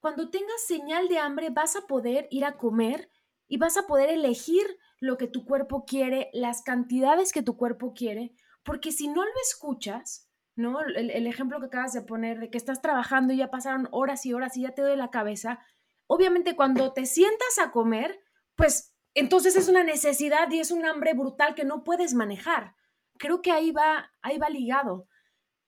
[0.00, 3.10] cuando tengas señal de hambre vas a poder ir a comer
[3.48, 4.64] y vas a poder elegir
[5.00, 9.32] lo que tu cuerpo quiere, las cantidades que tu cuerpo quiere, porque si no lo
[9.42, 10.80] escuchas, ¿no?
[10.80, 14.34] El, ejemplo que acabas de poner de que estás trabajando y ya pasaron horas y
[14.34, 15.60] horas y ya te doy la cabeza,
[16.06, 18.20] obviamente cuando te sientas a comer,
[18.56, 22.74] pues entonces es una necesidad y es un hambre brutal que no puedes manejar.
[23.18, 25.06] Creo que ahí va, ahí va ligado.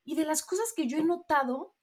[0.03, 1.75] Y de las cosas que yo he notado,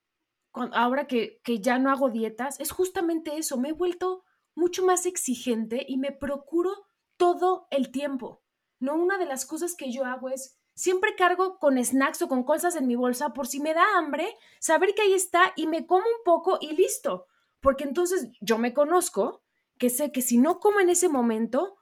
[0.53, 5.07] ahora que, que ya no hago dietas, es justamente eso, me he vuelto mucho más
[5.07, 6.73] exigente y me procuro
[7.17, 8.43] todo el tiempo.
[8.81, 12.45] No, una de las cosas que yo hago es siempre cargo con snacks o con
[12.45, 15.87] cosas en mi bolsa por si me da hambre, saber que ahí está y me
[15.87, 17.27] como un poco y listo.
[17.61, 19.43] Porque entonces yo me conozco,
[19.79, 21.78] que sé que si no como en ese momento,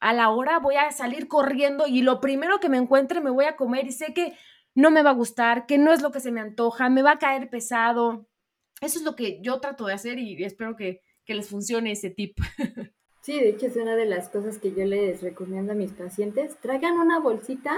[0.00, 3.44] a la hora voy a salir corriendo y lo primero que me encuentre me voy
[3.44, 4.34] a comer y sé que
[4.74, 7.12] no me va a gustar, que no es lo que se me antoja, me va
[7.12, 8.26] a caer pesado.
[8.80, 12.10] Eso es lo que yo trato de hacer y espero que, que les funcione ese
[12.10, 12.38] tip.
[13.22, 16.56] Sí, de hecho es una de las cosas que yo les recomiendo a mis pacientes.
[16.56, 17.76] Traigan una bolsita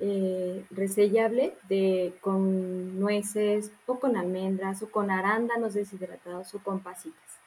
[0.00, 7.38] eh, resellable de, con nueces o con almendras o con arándanos deshidratados o con pasitas.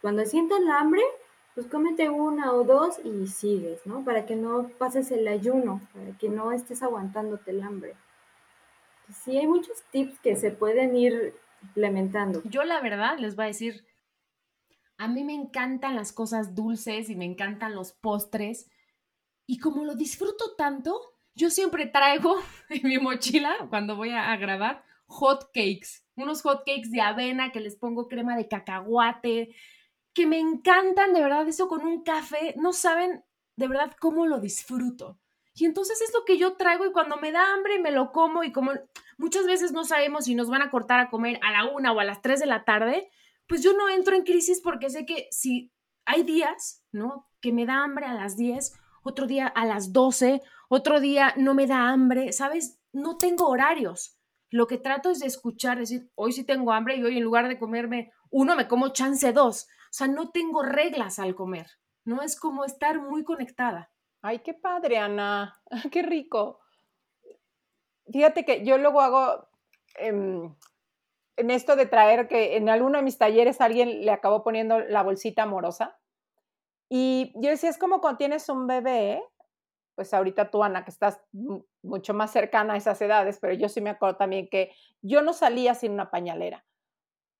[0.00, 1.02] Cuando sientan la hambre,
[1.54, 4.04] pues cómete una o dos y sigues, ¿no?
[4.04, 7.94] Para que no pases el ayuno, para que no estés aguantándote el hambre.
[9.12, 12.42] Sí, hay muchos tips que se pueden ir implementando.
[12.44, 13.86] Yo la verdad les voy a decir,
[14.98, 18.70] a mí me encantan las cosas dulces y me encantan los postres.
[19.46, 21.00] Y como lo disfruto tanto,
[21.34, 22.36] yo siempre traigo
[22.68, 26.04] en mi mochila, cuando voy a, grabar, hot cakes.
[26.16, 29.54] Unos hot cakes de avena que les pongo crema de cacahuate,
[30.14, 32.54] que me encantan, de verdad, eso con un café.
[32.56, 33.24] No saben
[33.56, 35.18] de verdad cómo lo disfruto.
[35.54, 38.42] Y entonces es lo que yo traigo y cuando me da hambre me lo como
[38.42, 38.72] y como
[39.18, 42.00] muchas veces no sabemos si nos van a cortar a comer a la una o
[42.00, 43.08] a las tres de la tarde,
[43.46, 45.72] pues yo no entro en crisis porque sé que si
[46.06, 47.28] hay días, ¿no?
[47.40, 48.74] Que me da hambre a las 10,
[49.04, 52.80] otro día a las 12, otro día no me da hambre, ¿sabes?
[52.92, 54.18] No tengo horarios.
[54.50, 57.48] Lo que trato es de escuchar, decir, hoy sí tengo hambre y hoy en lugar
[57.48, 59.68] de comerme uno, me como chance dos.
[59.94, 61.68] O sea, no tengo reglas al comer,
[62.04, 62.20] ¿no?
[62.20, 63.92] Es como estar muy conectada.
[64.22, 66.58] Ay, qué padre, Ana, qué rico.
[68.12, 69.46] Fíjate que yo luego hago,
[69.94, 70.52] em,
[71.36, 75.04] en esto de traer que en alguno de mis talleres alguien le acabó poniendo la
[75.04, 75.96] bolsita amorosa.
[76.88, 79.22] Y yo decía, es como cuando tienes un bebé,
[79.94, 81.20] pues ahorita tú, Ana, que estás
[81.84, 85.32] mucho más cercana a esas edades, pero yo sí me acuerdo también que yo no
[85.32, 86.64] salía sin una pañalera.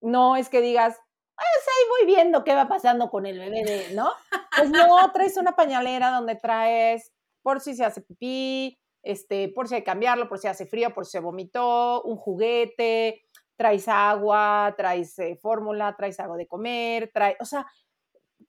[0.01, 1.01] No es que digas,
[1.37, 4.11] pues ahí voy viendo qué va pasando con el bebé, ¿no?
[4.57, 9.75] Pues no, traes una pañalera donde traes por si se hace pipí, este, por si
[9.75, 13.23] hay que cambiarlo, por si hace frío, por si se vomitó, un juguete,
[13.57, 17.67] traes agua, traes eh, fórmula, traes algo de comer, trae, o sea,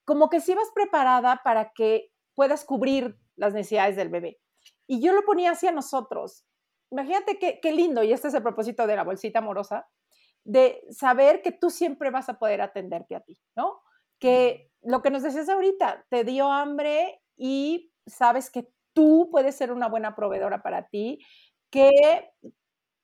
[0.05, 4.39] como que si vas preparada para que puedas cubrir las necesidades del bebé.
[4.87, 6.45] Y yo lo ponía así a nosotros.
[6.91, 9.87] Imagínate qué, qué lindo, y este es el propósito de la bolsita amorosa,
[10.45, 13.81] de saber que tú siempre vas a poder atenderte a ti, ¿no?
[14.19, 19.71] Que lo que nos decías ahorita, te dio hambre y sabes que tú puedes ser
[19.71, 21.19] una buena proveedora para ti,
[21.71, 22.31] que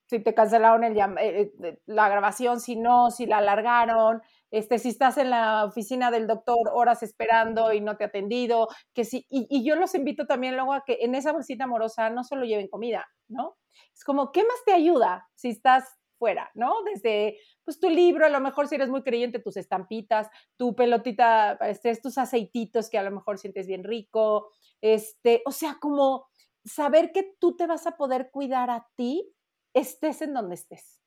[0.08, 4.90] si te cancelaron el, eh, eh, la grabación, si no, si la alargaron, este, si
[4.90, 9.26] estás en la oficina del doctor horas esperando y no te ha atendido, que sí,
[9.30, 12.44] y, y, yo los invito también luego a que en esa bolsita amorosa no solo
[12.44, 13.56] lleven comida, ¿no?
[13.94, 15.84] Es como, ¿qué más te ayuda si estás
[16.22, 16.84] fuera, ¿no?
[16.84, 21.58] Desde, pues tu libro, a lo mejor si eres muy creyente, tus estampitas, tu pelotita
[21.62, 26.28] estrés, tus aceititos que a lo mejor sientes bien rico, este, o sea, como
[26.64, 29.34] saber que tú te vas a poder cuidar a ti,
[29.74, 31.02] estés en donde estés.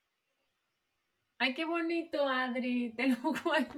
[1.39, 2.93] Ay, qué bonito, Adri.
[2.93, 3.17] Te lo,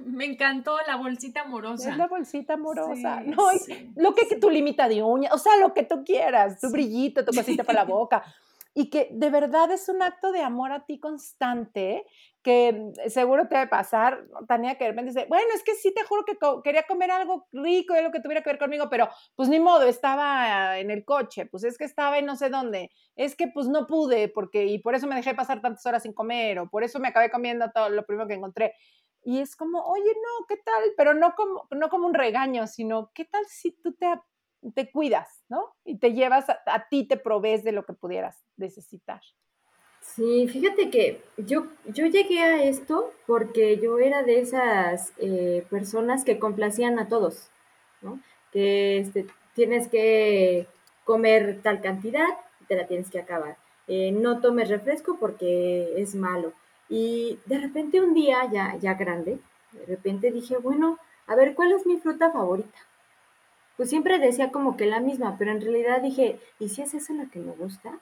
[0.06, 1.92] me encantó la bolsita amorosa.
[1.92, 3.20] Es la bolsita amorosa.
[3.20, 4.40] no, sí, lo que, sí.
[4.40, 7.84] tu limita de uña, o sea, lo que tú quieras, tu brillito, tu cosita para
[7.84, 8.24] la boca.
[8.78, 12.06] Y que de verdad es un acto de amor a ti constante,
[12.44, 16.04] que seguro te debe pasar, Tania, que de repente dice, bueno, es que sí te
[16.04, 19.48] juro que quería comer algo rico de lo que tuviera que ver conmigo, pero pues
[19.48, 23.34] ni modo, estaba en el coche, pues es que estaba en no sé dónde, es
[23.34, 26.60] que pues no pude, porque, y por eso me dejé pasar tantas horas sin comer,
[26.60, 28.74] o por eso me acabé comiendo todo lo primero que encontré.
[29.24, 30.84] Y es como, oye, no, ¿qué tal?
[30.96, 34.06] Pero no como, no como un regaño, sino, ¿qué tal si tú te,
[34.74, 35.74] te cuidas, ¿no?
[35.84, 39.20] Y te llevas, a, a ti te provees de lo que pudieras necesitar.
[40.00, 46.24] Sí, fíjate que yo, yo llegué a esto porque yo era de esas eh, personas
[46.24, 47.50] que complacían a todos,
[48.00, 48.20] ¿no?
[48.52, 50.66] Que este, tienes que
[51.04, 52.26] comer tal cantidad,
[52.68, 53.58] te la tienes que acabar.
[53.86, 56.52] Eh, no tomes refresco porque es malo.
[56.88, 59.38] Y de repente un día, ya, ya grande,
[59.72, 62.78] de repente dije, bueno, a ver, ¿cuál es mi fruta favorita?
[63.78, 67.14] Pues siempre decía como que la misma, pero en realidad dije, ¿y si es esa
[67.14, 68.00] la que me gusta?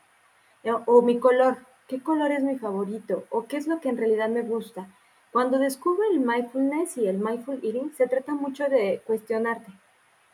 [0.64, 3.24] O, o mi color, ¿qué color es mi favorito?
[3.30, 4.88] ¿O qué es lo que en realidad me gusta?
[5.32, 9.70] Cuando descubro el mindfulness y el mindful eating, se trata mucho de cuestionarte,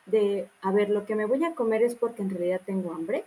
[0.07, 3.24] de, a ver, lo que me voy a comer es porque en realidad tengo hambre,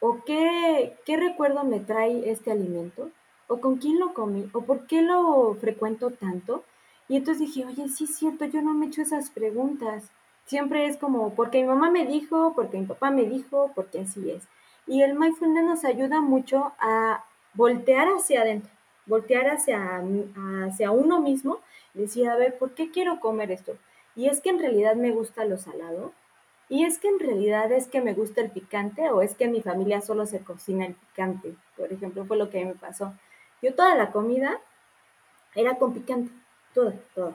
[0.00, 3.10] o qué, qué recuerdo me trae este alimento,
[3.46, 6.64] o con quién lo comí, o por qué lo frecuento tanto.
[7.08, 10.10] Y entonces dije, oye, sí es cierto, yo no me he hecho esas preguntas.
[10.52, 14.30] Siempre es como, porque mi mamá me dijo, porque mi papá me dijo, porque así
[14.30, 14.46] es.
[14.86, 18.70] Y el mindfulness nos ayuda mucho a voltear hacia adentro,
[19.06, 20.02] voltear hacia,
[20.66, 21.60] hacia uno mismo
[21.94, 23.78] decir, a ver, ¿por qué quiero comer esto?
[24.14, 26.12] Y es que en realidad me gusta lo salado,
[26.68, 29.52] y es que en realidad es que me gusta el picante, o es que en
[29.52, 33.14] mi familia solo se cocina el picante, por ejemplo, fue lo que me pasó.
[33.62, 34.60] Yo toda la comida
[35.54, 36.30] era con picante,
[36.74, 37.32] toda, toda.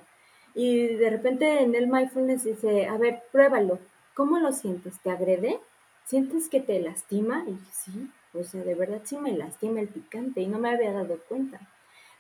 [0.58, 3.78] Y de repente en el mindfulness dice, a ver, pruébalo,
[4.16, 5.00] ¿cómo lo sientes?
[5.04, 5.60] ¿Te agrede?
[6.04, 7.46] ¿Sientes que te lastima?
[7.48, 10.92] Y sí, o sea, de verdad sí me lastima el picante y no me había
[10.92, 11.60] dado cuenta.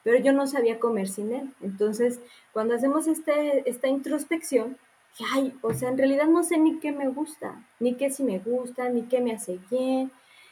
[0.03, 1.51] Pero yo no sabía comer sin él.
[1.61, 2.19] Entonces,
[2.53, 4.77] cuando hacemos este, esta introspección,
[5.33, 8.37] ay, o sea, en realidad no sé ni qué me gusta, ni qué sí me
[8.37, 10.11] gusta, ni qué me hace bien.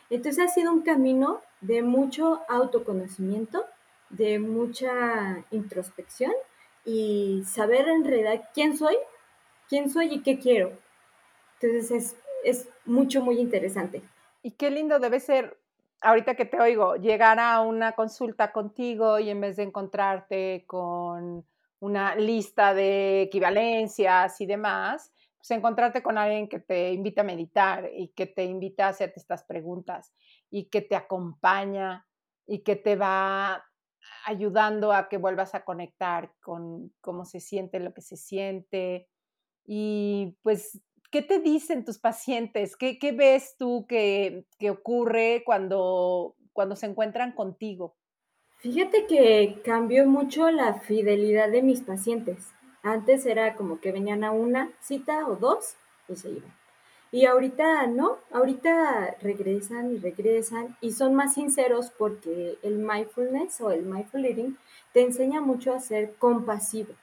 [0.10, 3.64] Entonces ha sido un camino de mucho autoconocimiento,
[4.10, 6.32] de mucha introspección
[6.86, 8.96] y saber en realidad quién soy,
[9.68, 10.78] quién soy y qué quiero.
[11.60, 14.02] Entonces es, es mucho, muy interesante.
[14.44, 15.58] Y qué lindo debe ser,
[16.02, 21.46] ahorita que te oigo, llegar a una consulta contigo y en vez de encontrarte con
[21.80, 27.90] una lista de equivalencias y demás, pues encontrarte con alguien que te invita a meditar
[27.94, 30.14] y que te invita a hacerte estas preguntas
[30.50, 32.08] y que te acompaña
[32.48, 33.64] y que te va
[34.26, 39.08] ayudando a que vuelvas a conectar con cómo se siente lo que se siente.
[39.66, 40.82] Y pues
[41.16, 42.76] ¿qué te dicen tus pacientes?
[42.76, 47.96] ¿Qué, qué ves tú que, ocurre cuando, cuando se encuentran contigo?
[48.58, 52.52] Fíjate que cambió mucho la fidelidad de mis pacientes.
[52.84, 55.76] Antes era como que venían a una cita o dos
[56.10, 56.54] y se iban.
[57.12, 63.72] Y ahorita no, ahorita regresan y regresan y son más sinceros porque el mindfulness o
[63.72, 64.58] el mindful eating
[64.92, 66.94] te enseña mucho a ser compasivo,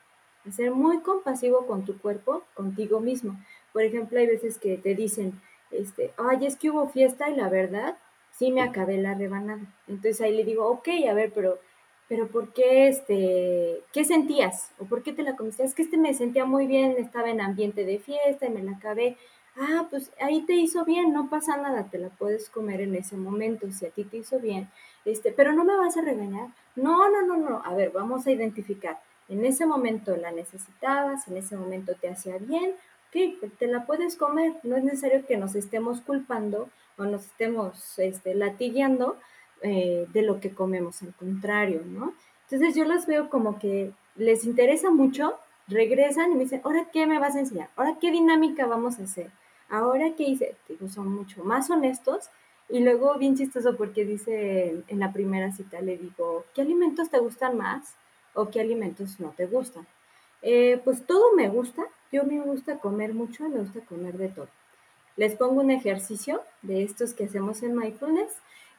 [0.46, 3.38] a ser muy compasivo con tu cuerpo, contigo mismo.
[3.72, 5.40] Por ejemplo, hay veces que te dicen,
[5.70, 7.96] este, ay, es que hubo fiesta y la verdad,
[8.32, 9.62] sí me acabé la rebanada.
[9.88, 11.58] Entonces ahí le digo, ok, a ver, pero,
[12.08, 14.72] pero ¿por qué, este, qué sentías?
[14.78, 15.64] ¿O por qué te la comiste?
[15.64, 18.72] Es que este me sentía muy bien, estaba en ambiente de fiesta y me la
[18.72, 19.16] acabé.
[19.56, 23.16] Ah, pues ahí te hizo bien, no pasa nada, te la puedes comer en ese
[23.16, 24.70] momento, si a ti te hizo bien,
[25.04, 26.48] este, pero no me vas a regañar.
[26.74, 29.00] No, no, no, no, a ver, vamos a identificar.
[29.28, 32.72] En ese momento la necesitabas, en ese momento te hacía bien,
[33.08, 37.98] ok, te la puedes comer, no es necesario que nos estemos culpando o nos estemos
[37.98, 39.18] este, latillando
[39.60, 42.14] eh, de lo que comemos, al contrario, ¿no?
[42.44, 45.34] Entonces yo las veo como que les interesa mucho,
[45.68, 49.04] regresan y me dicen, ahora qué me vas a enseñar, ahora qué dinámica vamos a
[49.04, 49.30] hacer
[49.72, 52.28] ahora que hice, digo, son mucho más honestos.
[52.68, 57.18] Y luego, bien chistoso, porque dice en la primera cita, le digo, ¿qué alimentos te
[57.18, 57.94] gustan más
[58.34, 59.86] o qué alimentos no te gustan?
[60.42, 64.48] Eh, pues todo me gusta, yo me gusta comer mucho, me gusta comer de todo.
[65.16, 68.32] Les pongo un ejercicio de estos que hacemos en mindfulness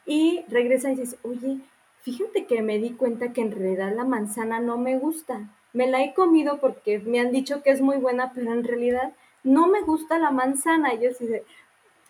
[0.06, 1.60] y regresa y dice, oye,
[2.02, 5.50] fíjate que me di cuenta que en realidad la manzana no me gusta.
[5.74, 9.14] Me la he comido porque me han dicho que es muy buena, pero en realidad
[9.44, 10.94] no me gusta la manzana.
[10.96, 11.28] Yo sí,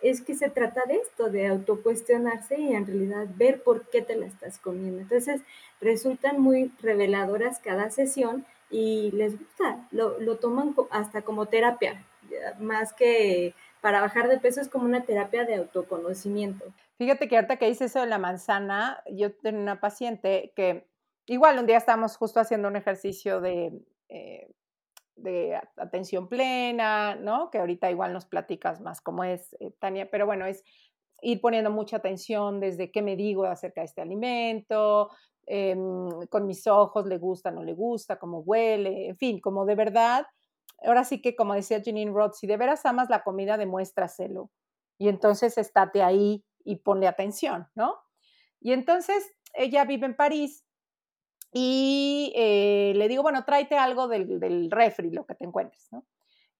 [0.01, 4.15] es que se trata de esto, de autocuestionarse y en realidad ver por qué te
[4.15, 5.01] la estás comiendo.
[5.01, 5.41] Entonces,
[5.79, 12.05] resultan muy reveladoras cada sesión y les gusta, lo, lo toman hasta como terapia,
[12.59, 16.65] más que para bajar de peso es como una terapia de autoconocimiento.
[16.97, 20.87] Fíjate que ahorita que dices eso de la manzana, yo tengo una paciente que
[21.25, 23.73] igual un día estábamos justo haciendo un ejercicio de
[24.09, 24.49] eh,
[25.15, 27.49] de atención plena, ¿no?
[27.49, 30.63] Que ahorita igual nos platicas más cómo es, eh, Tania, pero bueno, es
[31.21, 35.09] ir poniendo mucha atención desde qué me digo acerca de este alimento,
[35.45, 39.75] em, con mis ojos, le gusta, no le gusta, cómo huele, en fin, como de
[39.75, 40.25] verdad,
[40.85, 44.51] ahora sí que como decía Janine Roth, si de veras amas la comida, demuéstraselo.
[44.97, 47.95] Y entonces estate ahí y ponle atención, ¿no?
[48.59, 50.62] Y entonces ella vive en París
[51.53, 56.03] y eh, le digo, bueno, tráete algo del, refri, lo que te encuentres, ¿no?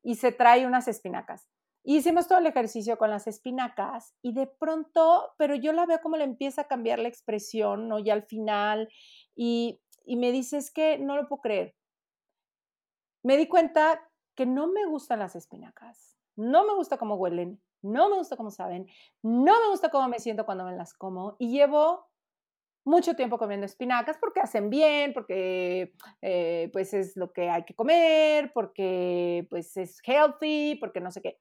[0.03, 1.49] Y se trae unas espinacas.
[1.83, 6.15] hicimos todo el ejercicio con las espinacas y de pronto, pero yo la veo como
[6.17, 7.97] le empieza a cambiar la expresión, ¿no?
[7.97, 8.87] Y al final,
[9.35, 11.75] y, y me dice, es que no lo puedo creer.
[13.23, 13.99] Me di cuenta
[14.35, 18.51] que no me gustan las espinacas, no me gusta cómo huelen, no me gusta cómo
[18.51, 18.87] saben,
[19.23, 22.12] no me gusta cómo me siento cuando me las como y llevo
[22.85, 27.75] mucho tiempo comiendo espinacas porque hacen bien, porque eh, pues es lo que hay que
[27.75, 31.39] comer, porque pues es healthy, porque no sé qué.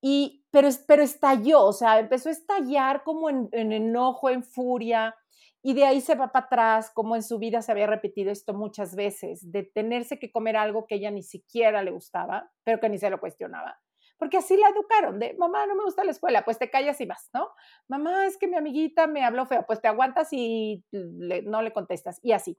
[0.00, 5.14] Y, pero, pero estalló, o sea, empezó a estallar como en, en enojo, en furia,
[5.62, 8.54] y de ahí se va para atrás, como en su vida se había repetido esto
[8.54, 12.88] muchas veces, de tenerse que comer algo que ella ni siquiera le gustaba, pero que
[12.88, 13.80] ni se lo cuestionaba
[14.18, 17.06] porque así la educaron, de mamá, no me gusta la escuela, pues te callas y
[17.06, 17.50] vas, ¿no?
[17.88, 22.20] Mamá, es que mi amiguita me habló feo, pues te aguantas y no le contestas,
[22.22, 22.58] y así.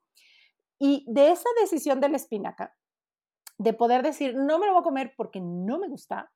[0.80, 2.76] Y de esa decisión de la espinaca,
[3.58, 6.32] de poder decir, no me lo voy a comer porque no me gusta,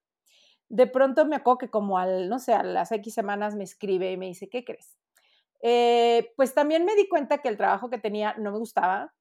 [0.69, 4.11] de pronto me acuerdo que como al, no sé, a las X semanas me escribe
[4.11, 4.97] y me dice, ¿qué crees?
[5.61, 9.13] Eh, pues también me di cuenta que el trabajo que tenía no me gustaba,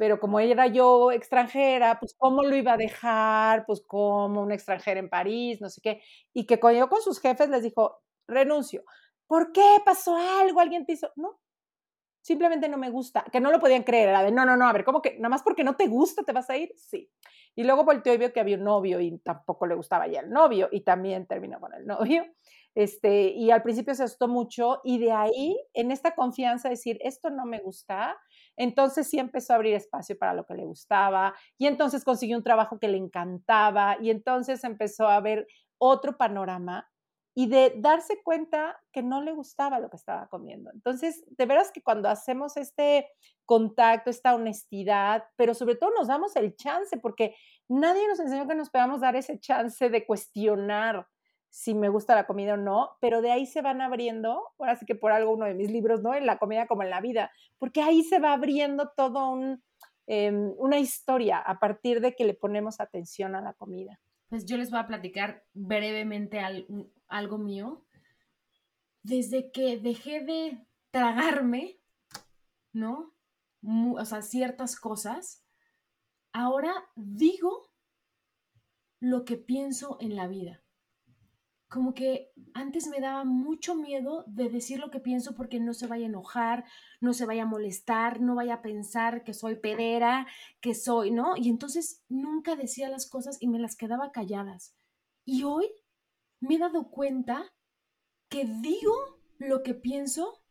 [0.00, 4.98] pero como era yo extranjera, pues cómo lo iba a dejar, pues como una extranjera
[4.98, 8.82] en París, no sé qué, y que cuando yo con sus jefes les dijo, renuncio.
[9.26, 9.76] ¿Por qué?
[9.84, 10.58] ¿Pasó algo?
[10.58, 11.12] ¿Alguien te hizo?
[11.16, 11.38] No,
[12.22, 14.72] simplemente no me gusta, que no lo podían creer, era de, no, no, no, a
[14.72, 16.72] ver, ¿cómo que nada más porque no te gusta te vas a ir?
[16.76, 17.10] Sí.
[17.54, 20.30] Y luego volteó y vio que había un novio y tampoco le gustaba ya el
[20.30, 22.24] novio y también terminó con el novio.
[22.74, 27.28] Este, y al principio se asustó mucho y de ahí, en esta confianza, decir, esto
[27.28, 28.16] no me gusta,
[28.60, 32.44] entonces sí empezó a abrir espacio para lo que le gustaba y entonces consiguió un
[32.44, 35.46] trabajo que le encantaba y entonces empezó a ver
[35.78, 36.86] otro panorama
[37.34, 40.70] y de darse cuenta que no le gustaba lo que estaba comiendo.
[40.74, 43.08] Entonces, de veras que cuando hacemos este
[43.46, 47.34] contacto, esta honestidad, pero sobre todo nos damos el chance, porque
[47.66, 51.06] nadie nos enseñó que nos podamos dar ese chance de cuestionar
[51.50, 54.86] si me gusta la comida o no, pero de ahí se van abriendo, ahora sí
[54.86, 56.14] que por algo uno de mis libros, ¿no?
[56.14, 59.62] En la comida como en la vida, porque ahí se va abriendo todo un,
[60.06, 64.00] em, una historia a partir de que le ponemos atención a la comida.
[64.28, 66.40] Pues yo les voy a platicar brevemente
[67.08, 67.84] algo mío.
[69.02, 71.80] Desde que dejé de tragarme,
[72.72, 73.12] ¿no?
[73.96, 75.44] O sea, ciertas cosas,
[76.32, 77.72] ahora digo
[79.00, 80.59] lo que pienso en la vida
[81.70, 85.86] como que antes me daba mucho miedo de decir lo que pienso porque no se
[85.86, 86.64] vaya a enojar,
[87.00, 90.26] no se vaya a molestar, no vaya a pensar que soy pedera,
[90.60, 91.36] que soy, ¿no?
[91.36, 94.74] Y entonces nunca decía las cosas y me las quedaba calladas.
[95.24, 95.70] Y hoy
[96.40, 97.54] me he dado cuenta
[98.28, 98.92] que digo
[99.38, 100.42] lo que pienso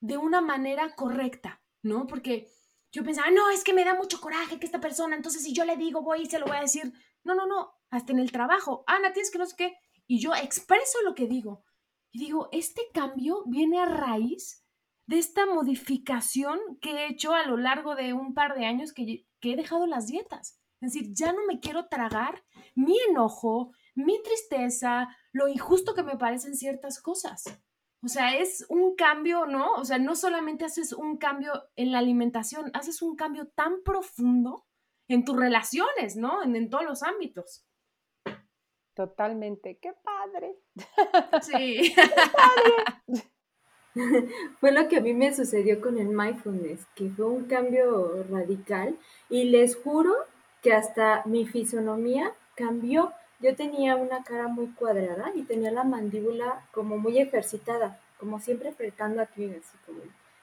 [0.00, 2.08] de una manera correcta, ¿no?
[2.08, 2.48] Porque
[2.90, 5.64] yo pensaba, no, es que me da mucho coraje que esta persona, entonces si yo
[5.64, 6.92] le digo, voy y se lo voy a decir.
[7.22, 8.82] No, no, no, hasta en el trabajo.
[8.88, 9.76] Ana, tienes que no sé qué
[10.10, 11.62] y yo expreso lo que digo.
[12.10, 14.66] Y digo, este cambio viene a raíz
[15.06, 19.24] de esta modificación que he hecho a lo largo de un par de años que,
[19.40, 20.60] he dejado las dietas.
[20.80, 22.42] Es decir, ya no me quiero tragar
[22.74, 27.44] mi enojo, mi tristeza, lo injusto que me parecen ciertas cosas.
[28.02, 29.74] O sea, es un cambio, ¿no?
[29.74, 34.66] O sea, no solamente haces un cambio en la alimentación, haces un cambio tan profundo
[35.06, 36.42] en tus relaciones, ¿no?
[36.42, 37.64] En, todos los ámbitos.
[39.00, 39.78] Totalmente.
[39.80, 40.56] ¡Qué padre!
[41.40, 41.94] Sí.
[44.60, 48.98] fue lo que a mí me sucedió con el mindfulness, que fue un cambio radical
[49.30, 50.12] y les juro
[50.62, 53.12] que hasta mi fisonomía cambió.
[53.40, 58.68] Yo tenía una cara muy cuadrada y tenía la mandíbula como muy ejercitada, como siempre
[58.68, 60.00] apretando aquí, así como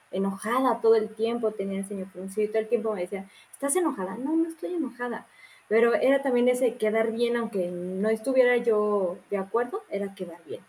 [0.09, 3.75] enojada todo el tiempo, tenía el señor fruncido y todo el tiempo me decía, ¿estás
[3.75, 4.17] enojada?
[4.17, 5.27] No, no estoy enojada
[5.67, 10.61] pero era también ese quedar bien, aunque no estuviera yo de acuerdo, era quedar bien.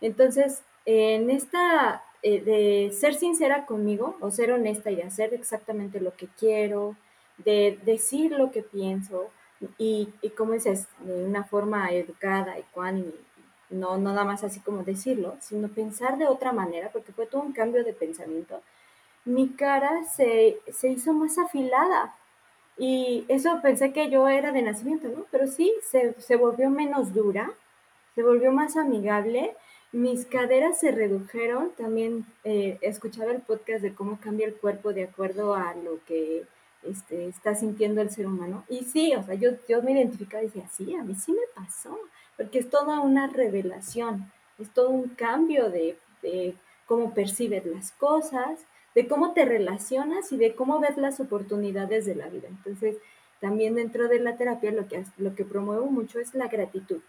[0.00, 6.16] Entonces, en esta eh, de ser sincera conmigo o ser honesta y hacer exactamente lo
[6.16, 6.96] que quiero,
[7.38, 9.30] de decir lo que pienso
[9.78, 13.12] y, y como dices, de una forma educada y cuán,
[13.70, 17.42] no, no nada más así como decirlo, sino pensar de otra manera, porque fue todo
[17.42, 18.60] un cambio de pensamiento,
[19.24, 22.16] mi cara se, se hizo más afilada,
[22.78, 25.26] y eso pensé que yo era de nacimiento, ¿no?
[25.30, 27.50] Pero sí, se, se volvió menos dura,
[28.14, 29.54] se volvió más amigable,
[29.92, 35.04] mis caderas se redujeron, también eh, escuchaba el podcast de cómo cambia el cuerpo de
[35.04, 36.44] acuerdo a lo que
[36.82, 38.64] este, está sintiendo el ser humano.
[38.68, 41.38] Y sí, o sea, yo, yo me identificaba y decía, sí, a mí sí me
[41.54, 41.98] pasó,
[42.36, 46.54] porque es toda una revelación, es todo un cambio de, de
[46.86, 48.60] cómo percibes las cosas,
[48.94, 52.48] de cómo te relacionas y de cómo ves las oportunidades de la vida.
[52.48, 52.96] Entonces,
[53.40, 57.00] también dentro de la terapia lo que, lo que promuevo mucho es la gratitud.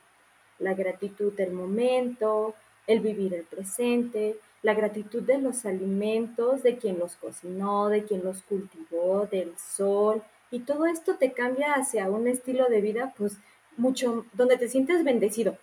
[0.59, 2.55] La gratitud del momento,
[2.87, 8.23] el vivir el presente, la gratitud de los alimentos, de quien los cocinó, de quien
[8.23, 10.23] los cultivó, del sol.
[10.51, 13.37] Y todo esto te cambia hacia un estilo de vida, pues,
[13.77, 15.57] mucho, donde te sientes bendecido.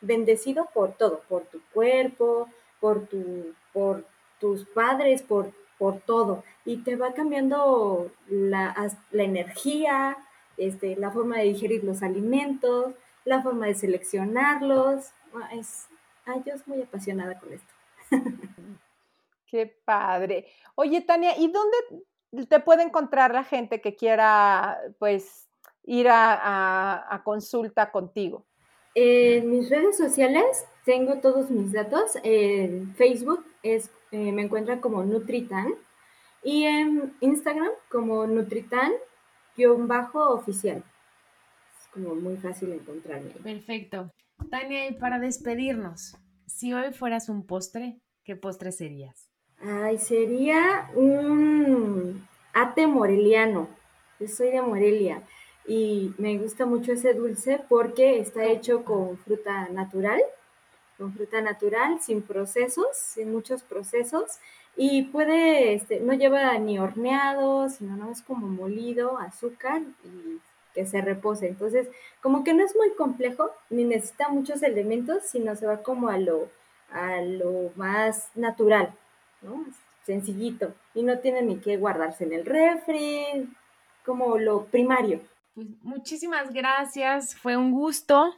[0.00, 2.48] Bendecido por todo, por tu cuerpo,
[2.84, 4.04] por, tu, por
[4.38, 8.74] tus padres, por por todo y te va cambiando la,
[9.10, 10.16] la energía,
[10.56, 15.10] este, la forma de digerir los alimentos, la forma de seleccionarlos.
[15.34, 15.86] Ah, es,
[16.26, 17.72] ay, yo soy muy apasionada con esto.
[19.46, 20.46] Qué padre.
[20.74, 25.48] Oye, Tania, ¿y dónde te puede encontrar la gente que quiera, pues,
[25.84, 28.44] ir a, a consulta contigo?
[28.94, 32.12] En mis redes sociales tengo todos mis datos.
[32.22, 35.74] En Facebook es eh, me encuentran como Nutritan
[36.44, 40.78] y en Instagram como Nutritan-oficial.
[40.78, 40.84] Es
[41.92, 43.30] como muy fácil encontrarme.
[43.42, 44.12] Perfecto.
[44.50, 46.16] Tania, y para despedirnos,
[46.46, 49.28] si hoy fueras un postre, ¿qué postre serías?
[49.60, 53.66] Ay, sería un ate moreliano.
[54.20, 55.24] Yo soy de Morelia
[55.66, 60.20] y me gusta mucho ese dulce porque está hecho con fruta natural
[60.98, 64.38] con fruta natural, sin procesos, sin muchos procesos,
[64.76, 70.40] y puede, este, no lleva ni horneado, sino no es como molido, azúcar y
[70.74, 71.46] que se repose.
[71.46, 71.88] Entonces,
[72.20, 76.18] como que no es muy complejo, ni necesita muchos elementos, sino se va como a
[76.18, 76.48] lo,
[76.90, 78.92] a lo más natural.
[80.04, 80.74] Sencillito.
[80.94, 83.48] Y no tiene ni que guardarse en el refri,
[84.04, 85.20] como lo primario.
[85.54, 88.34] Pues muchísimas gracias, fue un gusto.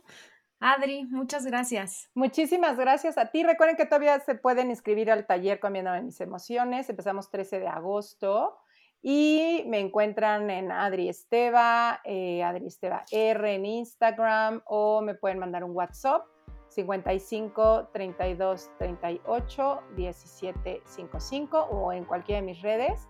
[0.60, 2.10] Adri, muchas gracias.
[2.14, 3.42] Muchísimas gracias a ti.
[3.42, 6.88] Recuerden que todavía se pueden inscribir al taller Comiéndome mis emociones.
[6.88, 8.58] Empezamos 13 de agosto
[9.02, 15.38] y me encuentran en Adri Esteva, eh, Adri Esteva R en Instagram o me pueden
[15.38, 16.26] mandar un WhatsApp
[16.68, 23.08] 55 32 38 17 55 o en cualquiera de mis redes.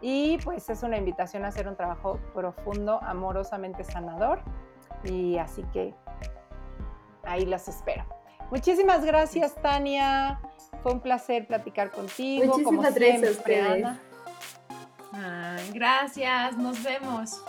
[0.00, 4.42] Y pues es una invitación a hacer un trabajo profundo, amorosamente sanador.
[5.04, 5.94] Y así que
[7.24, 8.04] ahí las espero.
[8.50, 10.40] Muchísimas gracias, Tania.
[10.82, 12.58] Fue un placer platicar contigo.
[12.58, 13.98] Muchísimas gracias
[15.72, 17.42] gracias, nos vemos.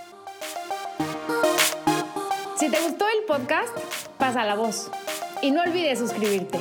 [2.56, 3.76] Si te gustó el podcast,
[4.18, 4.91] pasa la voz.
[5.41, 6.60] Y no olvides suscribirte.